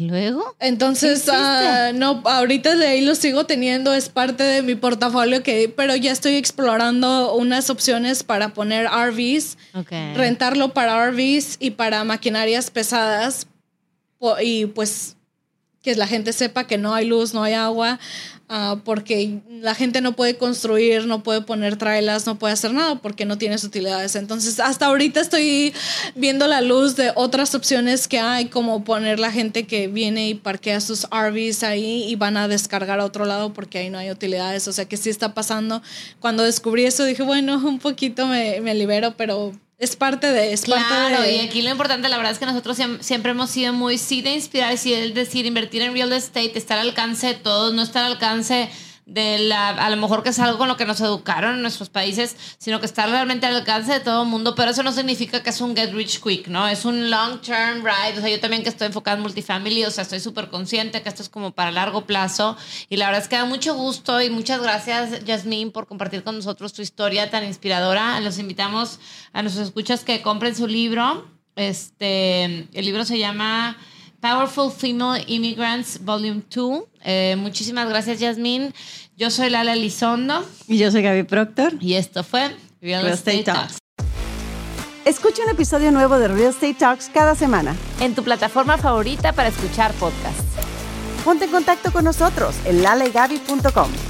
¿Y 0.00 0.04
luego? 0.04 0.56
Entonces, 0.60 1.28
uh, 1.28 1.94
no, 1.94 2.22
ahorita 2.24 2.74
de 2.74 2.86
ahí 2.86 3.02
lo 3.02 3.14
sigo 3.14 3.44
teniendo, 3.44 3.92
es 3.92 4.08
parte 4.08 4.44
de 4.44 4.62
mi 4.62 4.74
portafolio, 4.74 5.42
que, 5.42 5.68
pero 5.68 5.94
ya 5.94 6.10
estoy 6.10 6.36
explorando 6.36 7.34
unas 7.34 7.68
opciones 7.68 8.22
para 8.22 8.54
poner 8.54 8.86
RVs, 8.86 9.58
rentarlo 10.14 10.72
para 10.72 11.10
RVs 11.10 11.58
y 11.60 11.72
para 11.72 12.02
maquinarias 12.04 12.70
pesadas. 12.70 13.46
Y 14.42 14.64
pues 14.66 15.16
que 15.82 15.94
la 15.96 16.06
gente 16.06 16.32
sepa 16.32 16.66
que 16.66 16.78
no 16.78 16.94
hay 16.94 17.06
luz, 17.06 17.34
no 17.34 17.42
hay 17.42 17.52
agua, 17.52 18.00
Ah, 18.52 18.80
porque 18.84 19.42
la 19.60 19.76
gente 19.76 20.00
no 20.00 20.16
puede 20.16 20.36
construir, 20.36 21.06
no 21.06 21.22
puede 21.22 21.40
poner 21.40 21.76
trailas, 21.76 22.26
no 22.26 22.36
puede 22.36 22.52
hacer 22.52 22.74
nada 22.74 22.96
porque 22.96 23.24
no 23.24 23.38
tienes 23.38 23.62
utilidades. 23.62 24.16
Entonces, 24.16 24.58
hasta 24.58 24.86
ahorita 24.86 25.20
estoy 25.20 25.72
viendo 26.16 26.48
la 26.48 26.60
luz 26.60 26.96
de 26.96 27.12
otras 27.14 27.54
opciones 27.54 28.08
que 28.08 28.18
hay, 28.18 28.46
como 28.46 28.82
poner 28.82 29.20
la 29.20 29.30
gente 29.30 29.68
que 29.68 29.86
viene 29.86 30.28
y 30.28 30.34
parquea 30.34 30.80
sus 30.80 31.06
RVs 31.12 31.62
ahí 31.62 32.02
y 32.08 32.16
van 32.16 32.36
a 32.36 32.48
descargar 32.48 32.98
a 32.98 33.04
otro 33.04 33.24
lado 33.24 33.52
porque 33.52 33.78
ahí 33.78 33.88
no 33.88 33.98
hay 33.98 34.10
utilidades. 34.10 34.66
O 34.66 34.72
sea 34.72 34.86
que 34.86 34.96
sí 34.96 35.10
está 35.10 35.32
pasando. 35.32 35.80
Cuando 36.18 36.42
descubrí 36.42 36.86
eso 36.86 37.04
dije, 37.04 37.22
bueno, 37.22 37.54
un 37.64 37.78
poquito 37.78 38.26
me, 38.26 38.60
me 38.62 38.74
libero, 38.74 39.14
pero 39.16 39.52
es 39.80 39.96
parte 39.96 40.30
de... 40.30 40.52
Es 40.52 40.60
claro, 40.60 41.22
de... 41.22 41.36
y 41.36 41.40
aquí 41.40 41.62
lo 41.62 41.70
importante, 41.70 42.08
la 42.10 42.18
verdad 42.18 42.32
es 42.32 42.38
que 42.38 42.44
nosotros 42.44 42.76
siempre 43.00 43.32
hemos 43.32 43.50
sido 43.50 43.72
muy, 43.72 43.96
sí, 43.96 44.20
de 44.20 44.34
inspirar, 44.34 44.76
sí, 44.76 44.92
es 44.92 45.14
decir, 45.14 45.46
invertir 45.46 45.80
en 45.80 45.94
real 45.94 46.12
estate, 46.12 46.56
estar 46.56 46.78
al 46.78 46.90
alcance 46.90 47.28
de 47.28 47.34
todos, 47.34 47.72
no 47.72 47.82
estar 47.82 48.04
al 48.04 48.12
alcance 48.12 48.68
de 49.10 49.40
la, 49.40 49.70
a 49.70 49.90
lo 49.90 49.96
mejor 49.96 50.22
que 50.22 50.28
es 50.28 50.38
algo 50.38 50.56
con 50.56 50.68
lo 50.68 50.76
que 50.76 50.86
nos 50.86 51.00
educaron 51.00 51.56
en 51.56 51.62
nuestros 51.62 51.88
países, 51.88 52.36
sino 52.58 52.78
que 52.78 52.86
está 52.86 53.06
realmente 53.06 53.44
al 53.44 53.56
alcance 53.56 53.92
de 53.92 53.98
todo 53.98 54.22
el 54.22 54.28
mundo, 54.28 54.54
pero 54.54 54.70
eso 54.70 54.84
no 54.84 54.92
significa 54.92 55.42
que 55.42 55.50
es 55.50 55.60
un 55.60 55.74
get 55.74 55.92
rich 55.92 56.20
quick, 56.22 56.46
¿no? 56.46 56.68
Es 56.68 56.84
un 56.84 57.10
long 57.10 57.40
term 57.40 57.84
ride, 57.84 58.16
o 58.16 58.20
sea, 58.20 58.30
yo 58.30 58.38
también 58.38 58.62
que 58.62 58.68
estoy 58.68 58.86
enfocada 58.86 59.16
en 59.16 59.24
multifamily, 59.24 59.84
o 59.84 59.90
sea, 59.90 60.02
estoy 60.02 60.20
súper 60.20 60.48
consciente 60.48 61.02
que 61.02 61.08
esto 61.08 61.24
es 61.24 61.28
como 61.28 61.50
para 61.50 61.72
largo 61.72 62.06
plazo, 62.06 62.56
y 62.88 62.98
la 62.98 63.06
verdad 63.06 63.22
es 63.22 63.28
que 63.28 63.34
da 63.34 63.46
mucho 63.46 63.74
gusto 63.74 64.22
y 64.22 64.30
muchas 64.30 64.62
gracias, 64.62 65.22
Jasmine, 65.26 65.72
por 65.72 65.88
compartir 65.88 66.22
con 66.22 66.36
nosotros 66.36 66.72
tu 66.72 66.80
historia 66.80 67.30
tan 67.30 67.44
inspiradora. 67.44 68.20
Los 68.20 68.38
invitamos 68.38 69.00
a 69.32 69.42
nuestros 69.42 69.66
escuchas 69.66 70.04
que 70.04 70.22
compren 70.22 70.54
su 70.54 70.68
libro, 70.68 71.26
este, 71.56 72.44
el 72.44 72.84
libro 72.84 73.04
se 73.04 73.18
llama... 73.18 73.76
Powerful 74.20 74.70
Female 74.70 75.24
Immigrants 75.26 75.98
Volume 76.04 76.42
2. 76.54 76.84
Eh, 77.04 77.36
muchísimas 77.38 77.88
gracias, 77.88 78.20
Yasmin. 78.20 78.72
Yo 79.16 79.30
soy 79.30 79.50
Lala 79.50 79.74
Lizondo. 79.74 80.44
Y 80.68 80.78
yo 80.78 80.90
soy 80.90 81.02
Gaby 81.02 81.24
Proctor. 81.24 81.74
Y 81.80 81.94
esto 81.94 82.22
fue 82.22 82.54
Real, 82.80 83.06
Estate, 83.06 83.44
Talks. 83.44 83.78
Escucha 85.04 85.42
un 85.44 85.50
episodio 85.50 85.90
nuevo 85.90 86.18
de 86.18 86.28
Real 86.28 86.50
Estate 86.50 86.74
Talks 86.74 87.10
cada 87.12 87.34
semana. 87.34 87.74
En 88.00 88.14
tu 88.14 88.22
plataforma 88.22 88.78
favorita 88.78 89.32
para 89.32 89.48
escuchar 89.48 89.92
podcasts. 89.94 90.44
Ponte 91.24 91.46
en 91.46 91.50
contacto 91.50 91.92
con 91.92 92.04
nosotros 92.04 92.54
en 92.64 92.82
lalegaby.com. 92.82 94.09